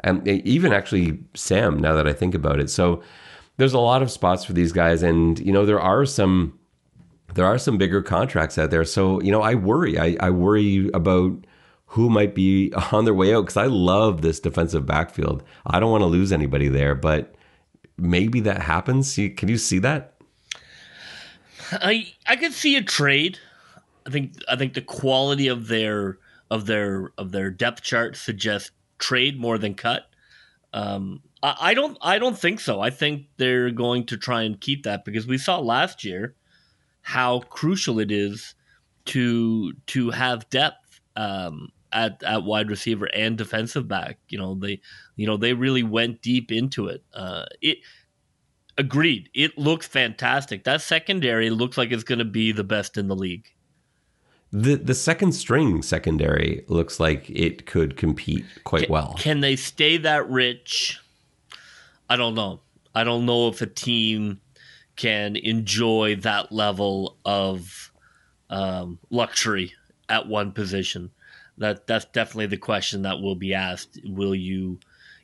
[0.00, 2.70] And even actually Sam, now that I think about it.
[2.70, 3.02] So
[3.56, 5.02] there's a lot of spots for these guys.
[5.02, 6.58] And, you know, there are some
[7.34, 8.84] there are some bigger contracts out there.
[8.84, 9.98] So, you know, I worry.
[9.98, 11.44] I, I worry about
[11.88, 15.42] who might be on their way out because I love this defensive backfield.
[15.66, 17.34] I don't want to lose anybody there, but
[17.96, 19.14] maybe that happens.
[19.14, 20.14] Can you see that?
[21.72, 23.38] I I could see a trade.
[24.06, 26.18] I think I think the quality of their
[26.50, 30.04] of their of their depth chart suggests trade more than cut.
[30.72, 32.80] Um, I, I don't I don't think so.
[32.80, 36.34] I think they're going to try and keep that because we saw last year
[37.02, 38.54] how crucial it is
[39.06, 44.18] to to have depth um, at at wide receiver and defensive back.
[44.28, 44.80] You know they
[45.16, 47.02] you know they really went deep into it.
[47.12, 47.78] Uh, it
[48.76, 49.28] agreed.
[49.34, 50.64] It looks fantastic.
[50.64, 53.48] That secondary looks like it's going to be the best in the league.
[54.50, 59.14] The the second string secondary looks like it could compete quite can, well.
[59.18, 60.98] Can they stay that rich?
[62.08, 62.60] I don't know.
[62.94, 64.40] I don't know if a team
[64.96, 67.92] can enjoy that level of
[68.50, 69.72] um, luxury
[70.08, 71.10] at one position.
[71.58, 74.00] That that's definitely the question that will be asked.
[74.04, 74.78] Will you,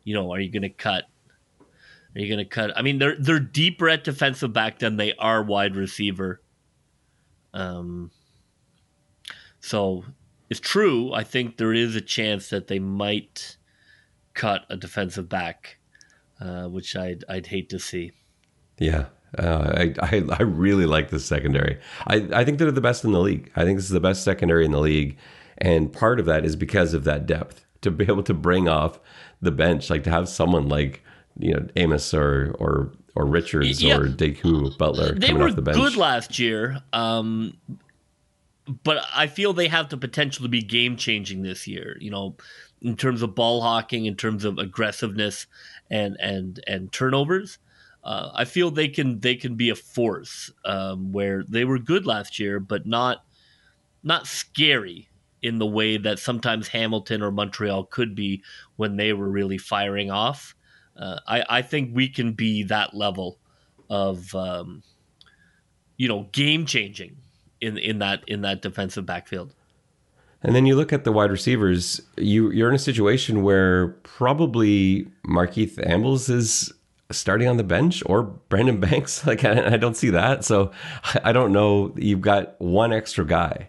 [0.04, 1.04] you know, are you going to cut?
[1.60, 2.76] Are you going to cut?
[2.76, 6.40] I mean, they're they're deeper at defensive back than they are wide receiver.
[7.52, 8.10] Um.
[9.60, 10.04] So
[10.50, 11.12] it's true.
[11.12, 13.56] I think there is a chance that they might
[14.34, 15.78] cut a defensive back,
[16.40, 18.12] uh, which I'd I'd hate to see.
[18.78, 19.06] Yeah,
[19.38, 21.78] uh, I, I, I really like this secondary.
[22.06, 23.50] I I think they're the best in the league.
[23.56, 25.16] I think this is the best secondary in the league,
[25.58, 28.98] and part of that is because of that depth to be able to bring off
[29.40, 31.02] the bench, like to have someone like
[31.38, 33.96] you know Amos or or or Richards yeah.
[33.96, 35.76] or Decoud Butler they coming were off the bench.
[35.76, 37.56] good last year, um,
[38.82, 41.96] but I feel they have the potential to be game changing this year.
[42.00, 42.36] You know,
[42.80, 45.46] in terms of ball hawking, in terms of aggressiveness
[45.90, 47.58] and and and turnovers
[48.04, 52.06] uh, I feel they can they can be a force um, where they were good
[52.06, 53.24] last year, but not
[54.02, 55.08] not scary
[55.44, 58.42] in the way that sometimes Hamilton or Montreal could be
[58.76, 60.57] when they were really firing off.
[60.96, 63.38] Uh, I, I think we can be that level
[63.90, 64.83] of um,
[65.98, 67.18] you know game changing
[67.61, 69.54] in in that in that defensive backfield.
[70.40, 75.07] And then you look at the wide receivers, you you're in a situation where probably
[75.26, 76.72] Markeith Ambles is
[77.11, 79.26] starting on the bench or Brandon Banks.
[79.26, 80.42] Like I, I, don't see that.
[80.42, 80.70] So
[81.22, 81.92] I don't know.
[81.96, 83.68] You've got one extra guy,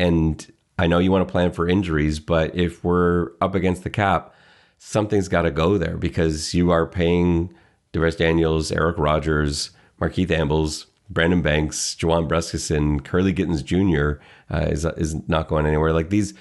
[0.00, 3.90] and I know you want to plan for injuries, but if we're up against the
[3.90, 4.34] cap,
[4.78, 7.54] something's got to go there because you are paying
[7.92, 14.20] DaVaris Daniels, Eric Rogers, Markeith Ambles, Brandon Banks, Juwan Brescacin, Kurleigh Gittens Jr.
[14.52, 15.92] Uh, is is not going anywhere.
[15.92, 16.34] Like these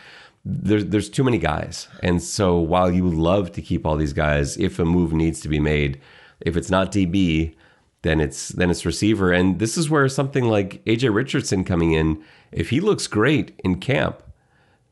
[0.44, 1.88] there's there's too many guys.
[2.02, 5.50] And so while you love to keep all these guys, if a move needs to
[5.50, 6.02] be made,
[6.40, 7.54] if it's not DB,
[8.02, 9.32] then it's then it's receiver.
[9.32, 13.80] And this is where something like AJ Richardson coming in, if he looks great in
[13.80, 14.24] camp,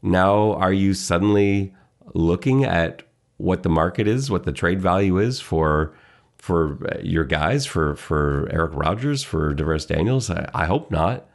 [0.01, 1.73] now are you suddenly
[2.13, 3.03] looking at
[3.37, 5.93] what the market is, what the trade value is for
[6.37, 10.29] for your guys, for for Eric Rogers, for DaVaris Daniels?
[10.29, 11.27] I, I hope not.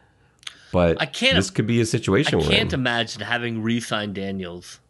[0.72, 1.36] But I can't.
[1.36, 2.40] This could be a situation.
[2.40, 4.80] I can't imagine having re-signed Daniels.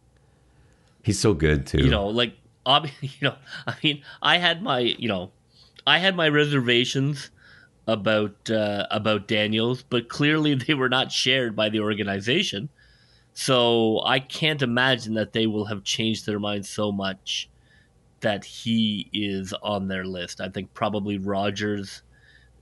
[1.03, 1.85] He's so good too.
[1.85, 2.35] You know, like
[3.01, 3.35] you know,
[3.67, 5.31] I mean, I had my, you know,
[5.87, 7.31] I had my reservations
[7.87, 12.69] about uh, about Daniels, but clearly they were not shared by the organization.
[13.35, 17.51] So I can't imagine that they will have changed their mind so much
[18.21, 20.41] that he is on their list.
[20.41, 22.03] I think probably Rogers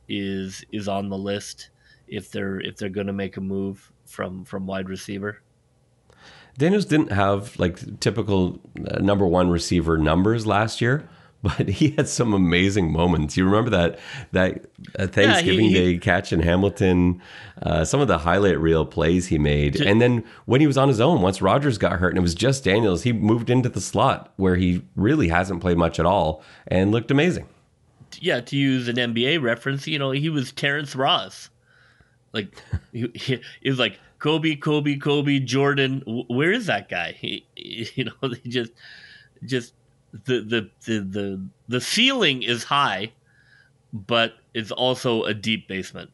[0.08, 1.70] is is on the list
[2.08, 5.42] if they're if they're going to make a move from from wide receiver.
[6.58, 8.60] Daniels didn't have like typical
[8.90, 11.08] uh, number one receiver numbers last year,
[11.42, 13.36] but he had some amazing moments.
[13.36, 13.98] You remember that
[14.32, 14.66] that
[14.98, 17.20] uh, Thanksgiving yeah, he, he, Day catch in Hamilton,
[17.62, 20.88] uh, some of the highlight reel plays he made, and then when he was on
[20.88, 23.80] his own, once Rogers got hurt and it was just Daniels, he moved into the
[23.80, 27.48] slot where he really hasn't played much at all and looked amazing.
[28.20, 31.50] Yeah, to use an NBA reference, you know, he was Terrence Ross.
[32.32, 32.54] Like
[32.92, 36.02] he, he, it was like Kobe, Kobe, Kobe, Jordan.
[36.28, 37.12] Where is that guy?
[37.12, 38.72] He, you know, they just,
[39.44, 39.74] just
[40.12, 43.12] the, the the the the ceiling is high,
[43.92, 46.10] but it's also a deep basement.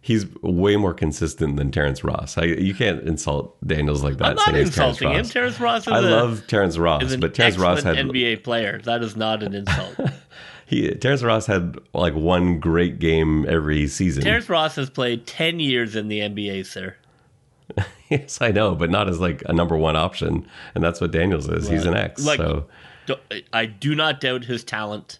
[0.00, 2.36] He's way more consistent than Terrence Ross.
[2.36, 4.26] I, you can't insult Daniels like that.
[4.26, 5.14] I'm not insulting him.
[5.14, 8.80] Terrence Terrence Ross I a, love Terrence Ross, but Terrence Ross had NBA player.
[8.84, 9.98] That is not an insult.
[10.66, 14.24] he Terrence Ross had like one great game every season.
[14.24, 16.96] Terrence Ross has played 10 years in the NBA, sir.
[18.10, 21.48] yes, I know, but not as like a number one option, and that's what Daniels
[21.48, 21.66] is.
[21.66, 22.26] He's an X.
[22.26, 22.66] Like- so
[23.52, 25.18] I do not doubt his talent.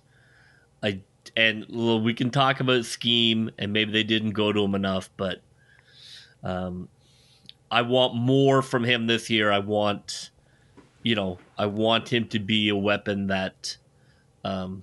[0.82, 1.00] I
[1.36, 5.10] and well, we can talk about scheme and maybe they didn't go to him enough,
[5.16, 5.40] but
[6.42, 6.88] um,
[7.70, 9.50] I want more from him this year.
[9.50, 10.30] I want,
[11.02, 13.76] you know, I want him to be a weapon that,
[14.44, 14.82] um,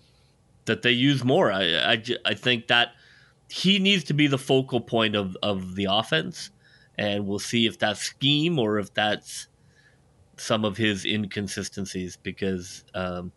[0.65, 1.51] that they use more.
[1.51, 2.93] I I, I think that
[3.49, 6.49] he needs to be the focal point of of the offense,
[6.97, 9.47] and we'll see if that's scheme or if that's
[10.41, 13.31] some of his inconsistencies because um,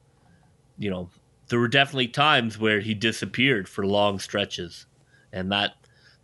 [0.78, 1.11] you know
[1.48, 4.86] there were definitely times where he disappeared for long stretches
[5.32, 5.72] and that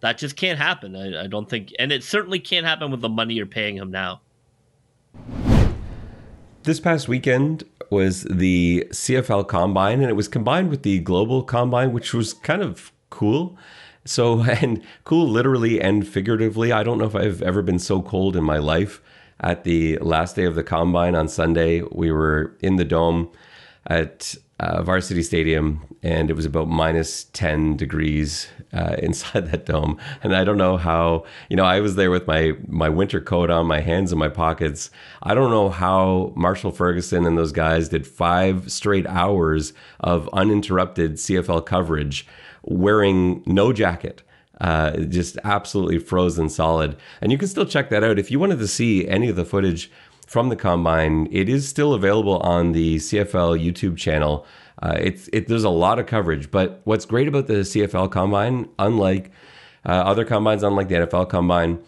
[0.01, 3.09] that just can't happen I, I don't think and it certainly can't happen with the
[3.09, 4.21] money you're paying him now
[6.63, 11.93] This past weekend was the CFL Combine, and it was combined with the Global Combine,
[11.93, 13.57] which was kind of cool.
[14.05, 16.71] So, and cool literally and figuratively.
[16.71, 19.01] I don't know if I've ever been so cold in my life.
[19.43, 23.31] At the last day of the Combine on Sunday, we were in the dome
[23.87, 29.99] at uh, Varsity Stadium, and it was about minus 10 degrees uh, inside that dome.
[30.23, 33.49] And I don't know how, you know, I was there with my, my winter coat
[33.49, 34.91] on, my hands in my pockets.
[35.23, 41.15] I don't know how Marshall Ferguson and those guys did five straight hours of uninterrupted
[41.15, 42.27] CFL coverage
[42.63, 44.23] wearing no jacket.
[44.61, 46.95] Uh, just absolutely frozen solid.
[47.23, 48.19] And you can still check that out.
[48.19, 49.91] If you wanted to see any of the footage
[50.27, 54.47] from the combine, it is still available on the CFL YouTube channel.
[54.83, 58.69] Uh, it's it, there's a lot of coverage, but what's great about the CFL combine,
[58.79, 59.31] unlike
[59.87, 61.83] uh, other combines, unlike the NFL combine,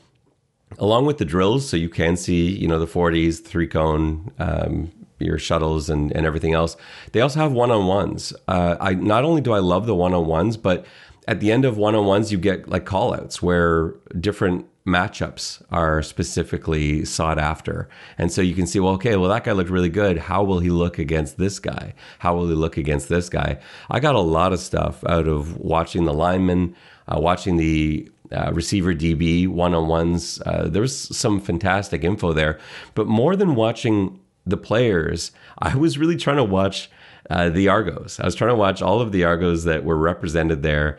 [0.78, 4.90] along with the drills, so you can see you know the 40s, three cone, um,
[5.18, 6.76] your shuttles, and and everything else.
[7.12, 8.32] They also have one on ones.
[8.48, 10.84] Uh, I not only do I love the one on ones, but
[11.28, 15.62] at the end of one on ones, you get like call outs where different matchups
[15.70, 17.88] are specifically sought after.
[18.18, 20.18] And so you can see, well, okay, well, that guy looked really good.
[20.18, 21.94] How will he look against this guy?
[22.18, 23.60] How will he look against this guy?
[23.90, 26.74] I got a lot of stuff out of watching the linemen,
[27.06, 30.40] uh, watching the uh, receiver DB one on ones.
[30.44, 32.58] Uh, there was some fantastic info there.
[32.94, 36.90] But more than watching the players, I was really trying to watch
[37.32, 38.20] uh, the Argos.
[38.20, 40.98] I was trying to watch all of the Argos that were represented there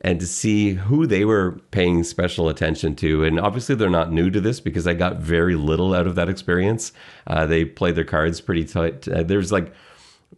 [0.00, 3.24] and to see who they were paying special attention to.
[3.24, 6.28] And obviously, they're not new to this because I got very little out of that
[6.28, 6.92] experience.
[7.26, 9.08] Uh, they played their cards pretty tight.
[9.08, 9.72] Uh, there's like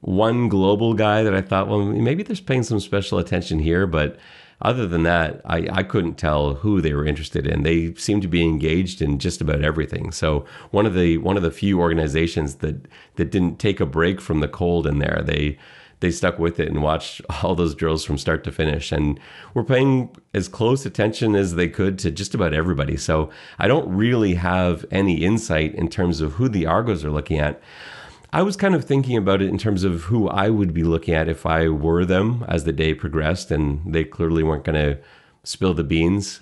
[0.01, 4.19] one global guy that I thought, well, maybe they're paying some special attention here, but
[4.65, 7.63] other than that, I, I couldn't tell who they were interested in.
[7.63, 10.11] They seemed to be engaged in just about everything.
[10.11, 14.21] So one of the one of the few organizations that that didn't take a break
[14.21, 15.23] from the cold in there.
[15.25, 15.59] They
[16.01, 19.21] they stuck with it and watched all those drills from start to finish and
[19.53, 22.97] were paying as close attention as they could to just about everybody.
[22.97, 27.39] So I don't really have any insight in terms of who the Argos are looking
[27.39, 27.61] at.
[28.35, 31.15] I was kind of thinking about it in terms of who I would be looking
[31.15, 34.99] at if I were them as the day progressed, and they clearly weren't going to
[35.45, 36.41] spill the beans.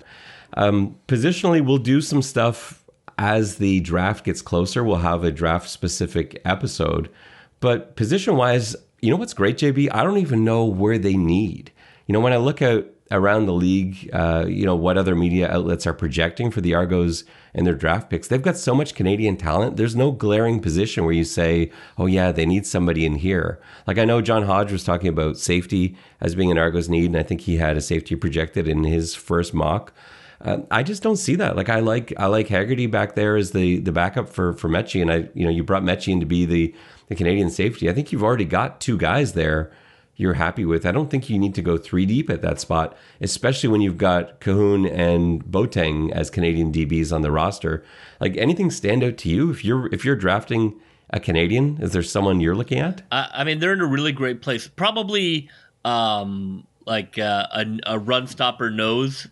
[0.57, 2.83] Um, positionally, we'll do some stuff
[3.19, 4.83] as the draft gets closer.
[4.83, 7.11] We'll have a draft specific episode.
[7.59, 9.89] But position wise, you know what's great, JB?
[9.91, 11.71] I don't even know where they need.
[12.07, 15.47] You know, when I look out around the league, uh, you know, what other media
[15.47, 17.23] outlets are projecting for the Argos
[17.53, 19.77] and their draft picks, they've got so much Canadian talent.
[19.77, 23.59] There's no glaring position where you say, oh, yeah, they need somebody in here.
[23.85, 27.17] Like I know John Hodge was talking about safety as being an Argos need, and
[27.17, 29.93] I think he had a safety projected in his first mock.
[30.41, 31.55] Uh, I just don't see that.
[31.55, 35.01] Like I like I like Haggerty back there as the the backup for for Metchie,
[35.01, 36.75] and I you know you brought Metchie in to be the
[37.07, 37.89] the Canadian safety.
[37.89, 39.71] I think you've already got two guys there
[40.15, 40.85] you're happy with.
[40.85, 43.97] I don't think you need to go three deep at that spot, especially when you've
[43.97, 47.83] got Cahoon and Boateng as Canadian DBs on the roster.
[48.19, 50.79] Like anything stand out to you if you're if you're drafting
[51.13, 51.77] a Canadian?
[51.79, 53.03] Is there someone you're looking at?
[53.11, 54.67] I, I mean, they're in a really great place.
[54.67, 55.49] Probably
[55.85, 59.27] um, like uh, a, a run stopper nose,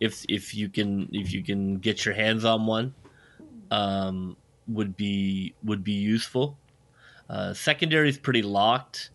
[0.00, 2.94] if if you can if you can get your hands on one,
[3.70, 6.58] um, would be would be useful.
[7.28, 9.10] Uh, secondary is pretty locked.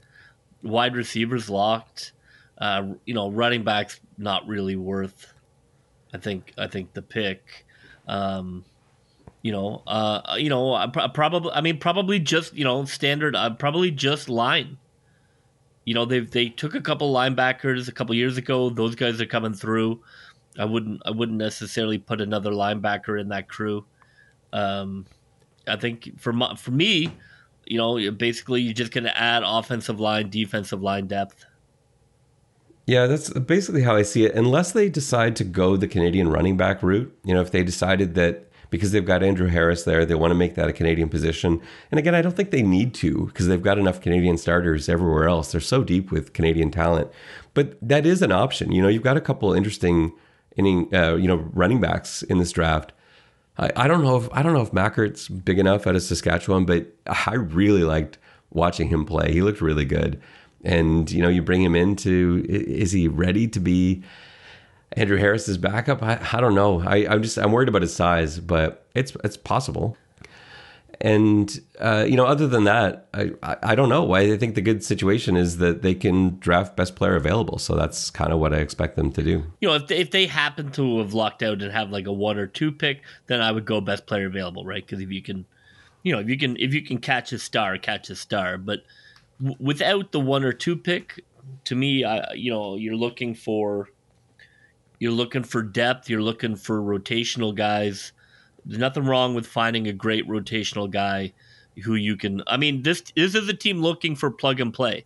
[0.64, 2.14] Wide receivers locked.
[2.58, 5.34] Uh, you know, running backs not really worth.
[6.14, 7.66] I think I think the pick.
[8.08, 8.66] Um,
[9.42, 13.36] you know, uh, you know, pro- probably, I mean, probably just you know, standard.
[13.36, 14.78] Uh, probably just line.
[15.86, 18.70] you know, they they took a couple linebackers a couple years ago.
[18.70, 20.02] Those guys are coming through.
[20.58, 23.86] I wouldn't I wouldn't necessarily put another linebacker in that crew.
[24.54, 25.06] Um,
[25.68, 27.12] I think for my, for me,
[27.66, 31.46] you know, basically you're just going to add offensive line, defensive line depth.
[32.88, 34.36] Yeah, that's basically how I see it.
[34.36, 38.16] Unless they decide to go the Canadian running back route, you know, if they decided
[38.16, 41.62] that because they've got Andrew Harris there, they want to make that a Canadian position.
[41.92, 45.28] And again, I don't think they need to because they've got enough Canadian starters everywhere
[45.28, 45.52] else.
[45.52, 47.12] They're so deep with Canadian talent.
[47.54, 48.72] But that is an option.
[48.72, 50.14] You know, you've got a couple interesting
[50.58, 52.94] uh, you know, running backs in this draft.
[53.62, 56.66] I, I don't know if I don't know if Machart's big enough out of Saskatchewan,
[56.66, 58.18] but I really liked
[58.50, 59.32] watching him play.
[59.32, 60.20] He looked really good.
[60.64, 64.04] And you know, you bring him into is he ready to be
[64.94, 66.04] Andrew Harris's backup?
[66.04, 66.82] I, I don't know.
[66.82, 69.98] I, I'm just I'm worried about his size, but it's it's possible.
[71.04, 74.04] And uh, you know, other than that, I, I, I don't know.
[74.04, 77.58] Why I think the good situation is that they can draft best player available.
[77.58, 79.44] So that's kind of what I expect them to do.
[79.62, 82.14] You know, if they, if they happen to have locked out and have like a
[82.14, 84.86] one or two pick, then I would go best player available, right?
[84.86, 85.46] Because if you can,
[86.04, 88.60] you know, if you can if you can catch a star, catch a star.
[88.60, 88.82] But
[89.40, 91.26] w- without the one or two pick,
[91.64, 93.90] to me, I you know, you're looking for
[95.00, 96.12] you're looking for depth.
[96.12, 98.12] You're looking for rotational guys
[98.66, 101.34] there's nothing wrong with finding a great rotational guy
[101.84, 102.44] who you can.
[102.48, 105.06] I mean, this this is a team looking for plug and play.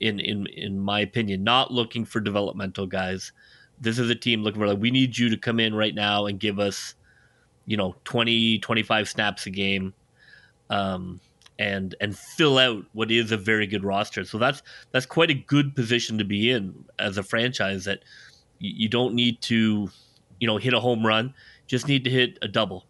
[0.00, 3.32] In in in my opinion, not looking for developmental guys.
[3.80, 6.26] This is a team looking for like we need you to come in right now
[6.26, 6.94] and give us,
[7.66, 9.94] you know, 20, 25 snaps a game,
[10.68, 11.20] um,
[11.58, 14.24] and and fill out what is a very good roster.
[14.24, 14.62] So that's
[14.92, 17.84] that's quite a good position to be in as a franchise.
[17.84, 18.00] That
[18.58, 19.88] you, you don't need to,
[20.38, 21.34] you know, hit a home run
[21.68, 22.86] just need to hit a double.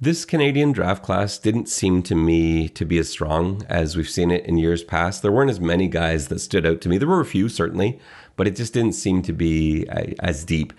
[0.00, 4.30] This Canadian draft class didn't seem to me to be as strong as we've seen
[4.30, 5.22] it in years past.
[5.22, 6.98] There weren't as many guys that stood out to me.
[6.98, 7.98] There were a few, certainly,
[8.36, 10.72] but it just didn't seem to be uh, as deep.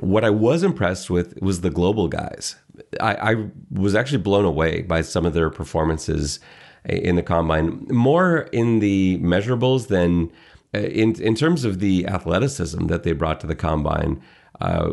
[0.00, 2.56] What I was impressed with was the global guys.
[3.00, 6.40] I, I was actually blown away by some of their performances
[6.84, 10.32] in the combine, more in the measurables than
[10.74, 14.20] uh, in in terms of the athleticism that they brought to the combine
[14.60, 14.90] uh,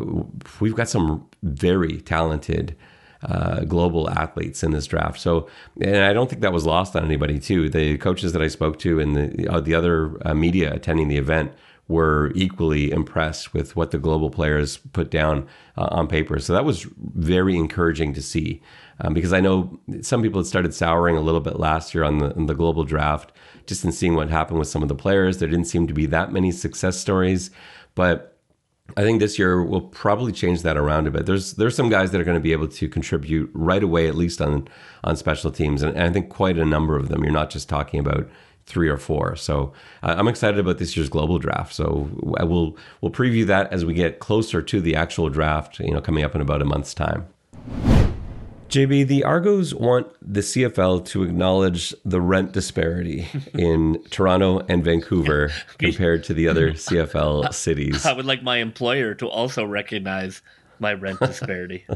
[0.60, 2.76] we've got some very talented
[3.22, 5.18] uh, global athletes in this draft.
[5.20, 5.48] So,
[5.80, 7.68] and I don't think that was lost on anybody too.
[7.68, 11.16] The coaches that I spoke to and the uh, the other uh, media attending the
[11.16, 11.52] event
[11.88, 15.46] were equally impressed with what the global players put down
[15.76, 16.38] uh, on paper.
[16.40, 18.60] So that was very encouraging to see.
[19.00, 22.18] Um, because I know some people had started souring a little bit last year on
[22.18, 23.30] the, on the global draft,
[23.66, 25.38] just in seeing what happened with some of the players.
[25.38, 27.50] There didn't seem to be that many success stories,
[27.94, 28.35] but
[28.96, 31.26] I think this year will probably change that around a bit.
[31.26, 34.14] There's there's some guys that are going to be able to contribute right away, at
[34.14, 34.68] least on
[35.04, 37.24] on special teams, and, and I think quite a number of them.
[37.24, 38.28] You're not just talking about
[38.64, 39.36] three or four.
[39.36, 39.72] So
[40.02, 41.72] uh, I'm excited about this year's global draft.
[41.72, 42.08] So
[42.38, 45.78] I will we'll preview that as we get closer to the actual draft.
[45.80, 47.26] You know, coming up in about a month's time.
[48.68, 55.50] JB, the Argos want the CFL to acknowledge the rent disparity in Toronto and Vancouver
[55.78, 58.04] compared to the other CFL cities.
[58.04, 60.42] I would like my employer to also recognize
[60.78, 61.86] my rent disparity.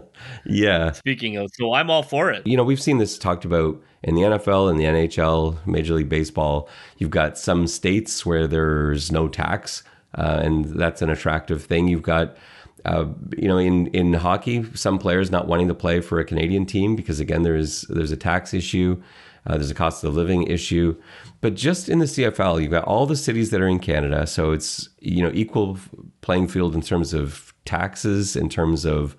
[0.46, 0.92] yeah.
[0.92, 2.46] Speaking of, so I'm all for it.
[2.46, 6.08] You know, we've seen this talked about in the NFL and the NHL, Major League
[6.08, 6.68] Baseball.
[6.96, 9.82] You've got some states where there's no tax,
[10.14, 11.88] uh, and that's an attractive thing.
[11.88, 12.36] You've got
[12.84, 13.06] uh,
[13.36, 16.96] you know, in in hockey, some players not wanting to play for a Canadian team
[16.96, 19.00] because again, there's there's a tax issue,
[19.46, 20.96] uh, there's a cost of living issue,
[21.40, 24.52] but just in the CFL, you've got all the cities that are in Canada, so
[24.52, 25.78] it's you know equal
[26.20, 29.16] playing field in terms of taxes, in terms of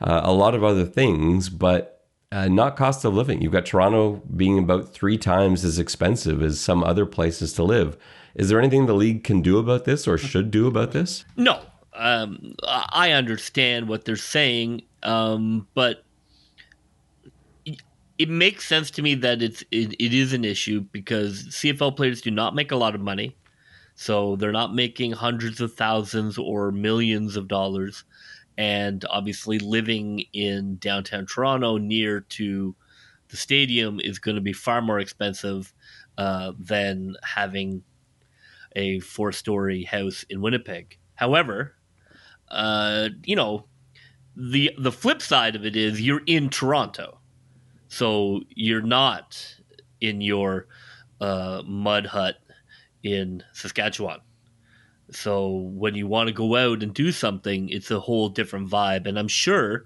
[0.00, 1.96] uh, a lot of other things, but.
[2.32, 3.42] Uh, not cost of living.
[3.42, 7.98] You've got Toronto being about three times as expensive as some other places to live.
[8.36, 11.24] Is there anything the league can do about this or should do about this?
[11.36, 11.60] No,
[12.00, 16.02] um, I understand what they're saying, um, but
[18.18, 22.22] it makes sense to me that it's it, it is an issue because CFL players
[22.22, 23.36] do not make a lot of money,
[23.94, 28.04] so they're not making hundreds of thousands or millions of dollars,
[28.56, 32.74] and obviously living in downtown Toronto near to
[33.28, 35.74] the stadium is going to be far more expensive
[36.16, 37.82] uh, than having
[38.74, 40.96] a four-story house in Winnipeg.
[41.14, 41.74] However,
[42.50, 43.66] uh, you know,
[44.36, 47.18] the the flip side of it is you're in Toronto,
[47.88, 49.56] so you're not
[50.00, 50.66] in your
[51.20, 52.36] uh, mud hut
[53.02, 54.20] in Saskatchewan.
[55.10, 59.06] So when you want to go out and do something, it's a whole different vibe,
[59.06, 59.84] and I'm sure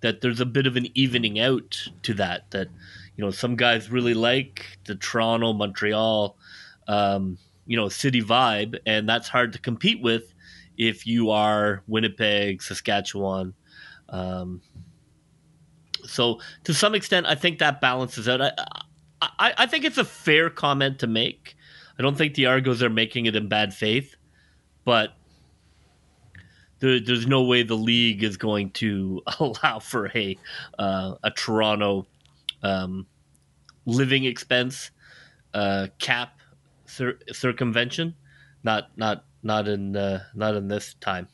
[0.00, 2.50] that there's a bit of an evening out to that.
[2.50, 2.68] That
[3.16, 6.36] you know, some guys really like the Toronto, Montreal
[6.88, 10.34] um, you know, city vibe, and that's hard to compete with
[10.78, 13.52] if you are Winnipeg, Saskatchewan.
[14.08, 14.62] Um,
[16.04, 18.40] so to some extent, I think that balances out.
[18.40, 18.52] I,
[19.20, 21.56] I, I think it's a fair comment to make.
[21.98, 24.14] I don't think the Argos are making it in bad faith,
[24.84, 25.14] but
[26.78, 30.38] there, there's no way the league is going to allow for a
[30.78, 32.06] uh, a Toronto
[32.62, 33.06] um,
[33.84, 34.92] living expense
[35.54, 36.38] uh, cap
[36.86, 38.14] cir- circumvention.
[38.62, 41.28] Not not not in uh, not in this time.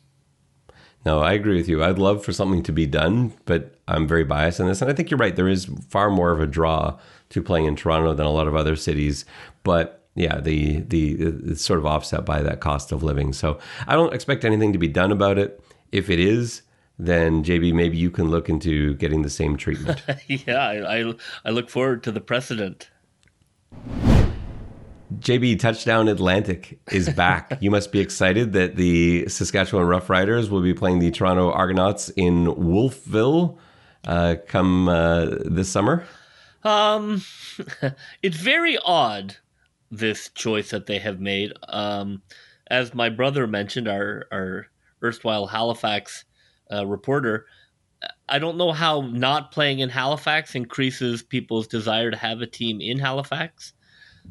[1.05, 1.85] No, I agree with you.
[1.85, 4.95] I'd love for something to be done, but I'm very biased in this, and I
[4.95, 5.37] think you're right.
[5.37, 6.99] There is far more of a draw
[7.31, 9.25] to playing in Toronto than a lot of other cities,
[9.65, 13.33] but yeah, the the it's sort of offset by that cost of living.
[13.33, 15.61] So I don't expect anything to be done about it.
[15.93, 16.63] If it is,
[16.99, 20.03] then JB, maybe you can look into getting the same treatment.
[20.29, 22.91] yeah, I, I, I look forward to the precedent.
[25.21, 27.59] JB Touchdown Atlantic is back.
[27.61, 32.55] you must be excited that the Saskatchewan Roughriders will be playing the Toronto Argonauts in
[32.57, 33.59] Wolfville
[34.07, 36.05] uh, come uh, this summer.
[36.62, 37.23] Um,
[38.23, 39.37] it's very odd
[39.91, 41.53] this choice that they have made.
[41.69, 42.23] Um,
[42.69, 44.67] as my brother mentioned, our our
[45.03, 46.25] erstwhile Halifax
[46.73, 47.47] uh, reporter,
[48.29, 52.81] I don't know how not playing in Halifax increases people's desire to have a team
[52.81, 53.75] in Halifax.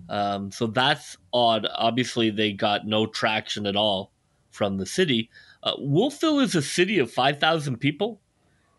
[0.09, 1.67] Um, so that's odd.
[1.73, 4.11] Obviously, they got no traction at all
[4.51, 5.29] from the city.
[5.63, 8.21] Uh, Wolfville is a city of 5,000 people.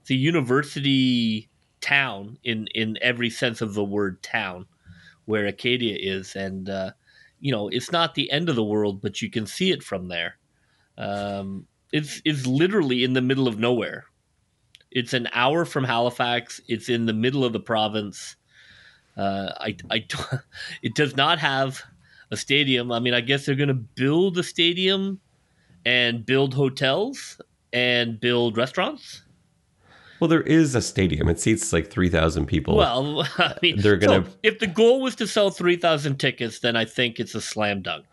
[0.00, 1.48] It's a university
[1.80, 4.66] town in, in every sense of the word town
[5.24, 6.36] where Acadia is.
[6.36, 6.92] And, uh,
[7.40, 10.08] you know, it's not the end of the world, but you can see it from
[10.08, 10.38] there.
[10.98, 14.04] Um, it's, it's literally in the middle of nowhere.
[14.90, 16.60] It's an hour from Halifax.
[16.68, 18.36] It's in the middle of the province.
[19.16, 20.06] Uh, I, I,
[20.82, 21.82] it does not have
[22.30, 22.92] a stadium.
[22.92, 25.20] I mean, I guess they're going to build a stadium
[25.84, 27.40] and build hotels
[27.72, 29.22] and build restaurants.
[30.20, 31.28] Well, there is a stadium.
[31.28, 32.76] It seats like three thousand people.
[32.76, 34.24] Well, I mean, they're gonna.
[34.24, 37.40] So if the goal was to sell three thousand tickets, then I think it's a
[37.40, 38.06] slam dunk.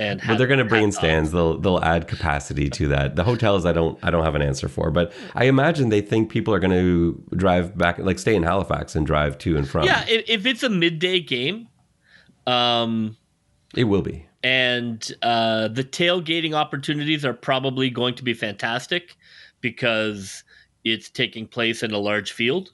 [0.00, 1.30] And but they're going to bring in stands.
[1.30, 3.16] They'll they'll add capacity to that.
[3.16, 6.30] The hotels, I don't I don't have an answer for, but I imagine they think
[6.30, 9.84] people are going to drive back, like stay in Halifax and drive to and from.
[9.84, 11.68] Yeah, if, if it's a midday game,
[12.46, 13.18] um,
[13.76, 14.26] it will be.
[14.42, 19.16] And uh, the tailgating opportunities are probably going to be fantastic
[19.60, 20.44] because
[20.82, 22.72] it's taking place in a large field.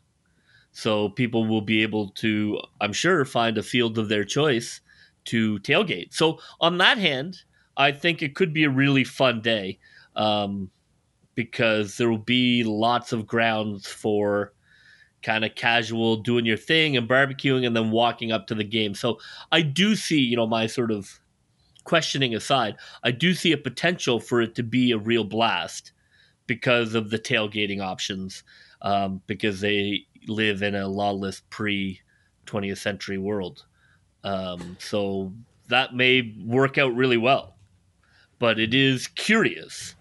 [0.70, 4.81] So people will be able to, I'm sure, find a field of their choice
[5.27, 6.14] to tailgate.
[6.14, 7.39] So on that hand,
[7.77, 9.79] I think it could be a really fun day
[10.14, 10.70] um,
[11.35, 14.53] because there will be lots of grounds for
[15.22, 18.95] kind of casual doing your thing and barbecuing and then walking up to the game.
[18.95, 19.18] So
[19.53, 21.20] I do see, you know, my sort of
[21.85, 25.93] questioning aside, I do see a potential for it to be a real blast
[26.47, 28.45] because of the tailgating options,
[28.83, 32.01] um, because they live in a lawless pre
[32.47, 33.64] 20th century world.
[34.27, 35.33] Um, so
[35.68, 37.55] that may work out really well.
[38.39, 39.95] But it is curious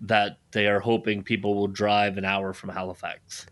[0.00, 3.46] that they are hoping people will drive an hour from Halifax.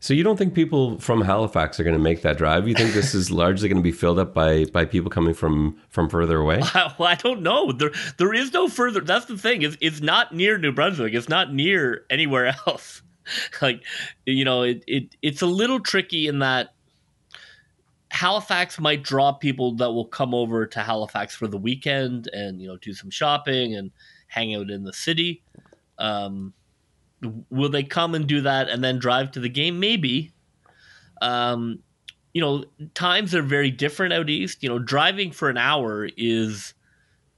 [0.00, 2.68] So you don't think people from Halifax are going to make that drive?
[2.68, 5.80] You think this is largely going to be filled up by by people coming from
[5.88, 6.60] from further away?
[6.98, 7.72] Well, I don't know.
[7.72, 9.00] There there is no further.
[9.00, 9.62] That's the thing.
[9.62, 11.14] It's it's not near New Brunswick.
[11.14, 13.00] It's not near anywhere else.
[13.62, 13.82] like
[14.26, 16.74] you know, it, it it's a little tricky in that
[18.14, 22.68] Halifax might draw people that will come over to Halifax for the weekend and you
[22.68, 23.90] know do some shopping and
[24.28, 25.42] hang out in the city.
[25.98, 26.54] Um,
[27.50, 29.80] will they come and do that and then drive to the game?
[29.80, 30.32] Maybe.
[31.22, 31.80] Um,
[32.32, 34.62] you know, times are very different out east.
[34.62, 36.72] You know, driving for an hour is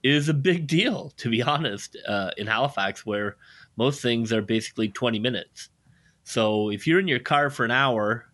[0.02, 3.36] is a big deal, to be honest, uh, in Halifax, where
[3.76, 5.70] most things are basically twenty minutes.
[6.24, 8.26] So if you're in your car for an hour,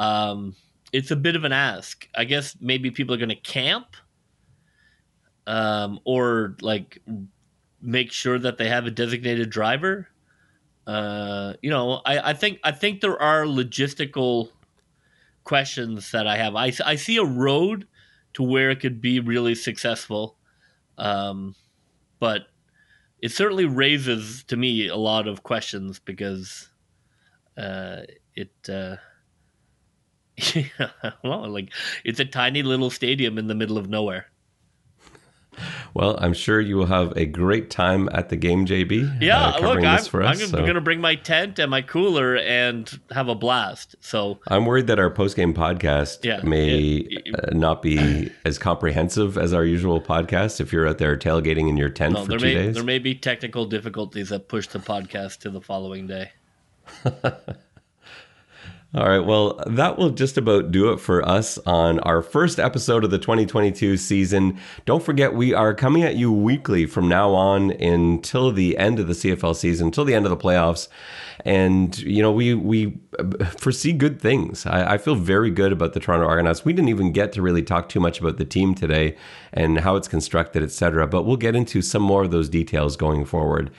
[0.00, 0.56] um,
[0.94, 2.08] it's a bit of an ask.
[2.14, 3.96] I guess maybe people are going to camp,
[5.44, 7.02] um, or like
[7.82, 10.06] make sure that they have a designated driver.
[10.86, 14.50] Uh, you know, I, I think I think there are logistical
[15.42, 16.54] questions that I have.
[16.54, 17.88] I, I see a road
[18.34, 20.36] to where it could be really successful,
[20.96, 21.56] um,
[22.20, 22.42] but
[23.20, 26.68] it certainly raises to me a lot of questions because
[27.58, 28.02] uh,
[28.36, 28.52] it.
[28.68, 28.94] Uh,
[31.24, 31.72] well, like
[32.04, 34.26] it's a tiny little stadium in the middle of nowhere.
[35.94, 39.22] Well, I'm sure you will have a great time at the game, JB.
[39.22, 41.80] Yeah, uh, look, I'm, for I'm gonna- so- going to bring my tent and my
[41.80, 43.94] cooler and have a blast.
[44.00, 47.32] So I'm worried that our post game podcast Yeah, may yeah.
[47.38, 50.60] uh, not be as comprehensive as our usual podcast.
[50.60, 52.98] If you're out there tailgating in your tent no, for two may days, there may
[52.98, 56.32] be technical difficulties that push the podcast to the following day.
[58.94, 59.26] All right.
[59.26, 63.18] Well, that will just about do it for us on our first episode of the
[63.18, 64.56] 2022 season.
[64.84, 69.08] Don't forget, we are coming at you weekly from now on until the end of
[69.08, 70.86] the CFL season, until the end of the playoffs.
[71.44, 72.96] And, you know, we, we
[73.58, 74.66] foresee good things.
[74.66, 76.64] I, I feel very good about the Toronto Argonauts.
[76.64, 79.16] We didn't even get to really talk too much about the team today
[79.52, 81.06] and how it's constructed, etc.
[81.06, 83.70] but we'll get into some more of those details going forward.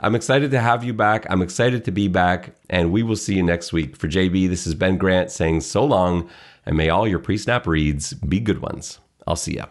[0.00, 1.26] I'm excited to have you back.
[1.28, 3.96] I'm excited to be back, and we will see you next week.
[3.96, 6.28] For JB, this is Ben Grant saying so long,
[6.64, 8.98] and may all your pre snap reads be good ones.
[9.26, 9.66] I'll see ya.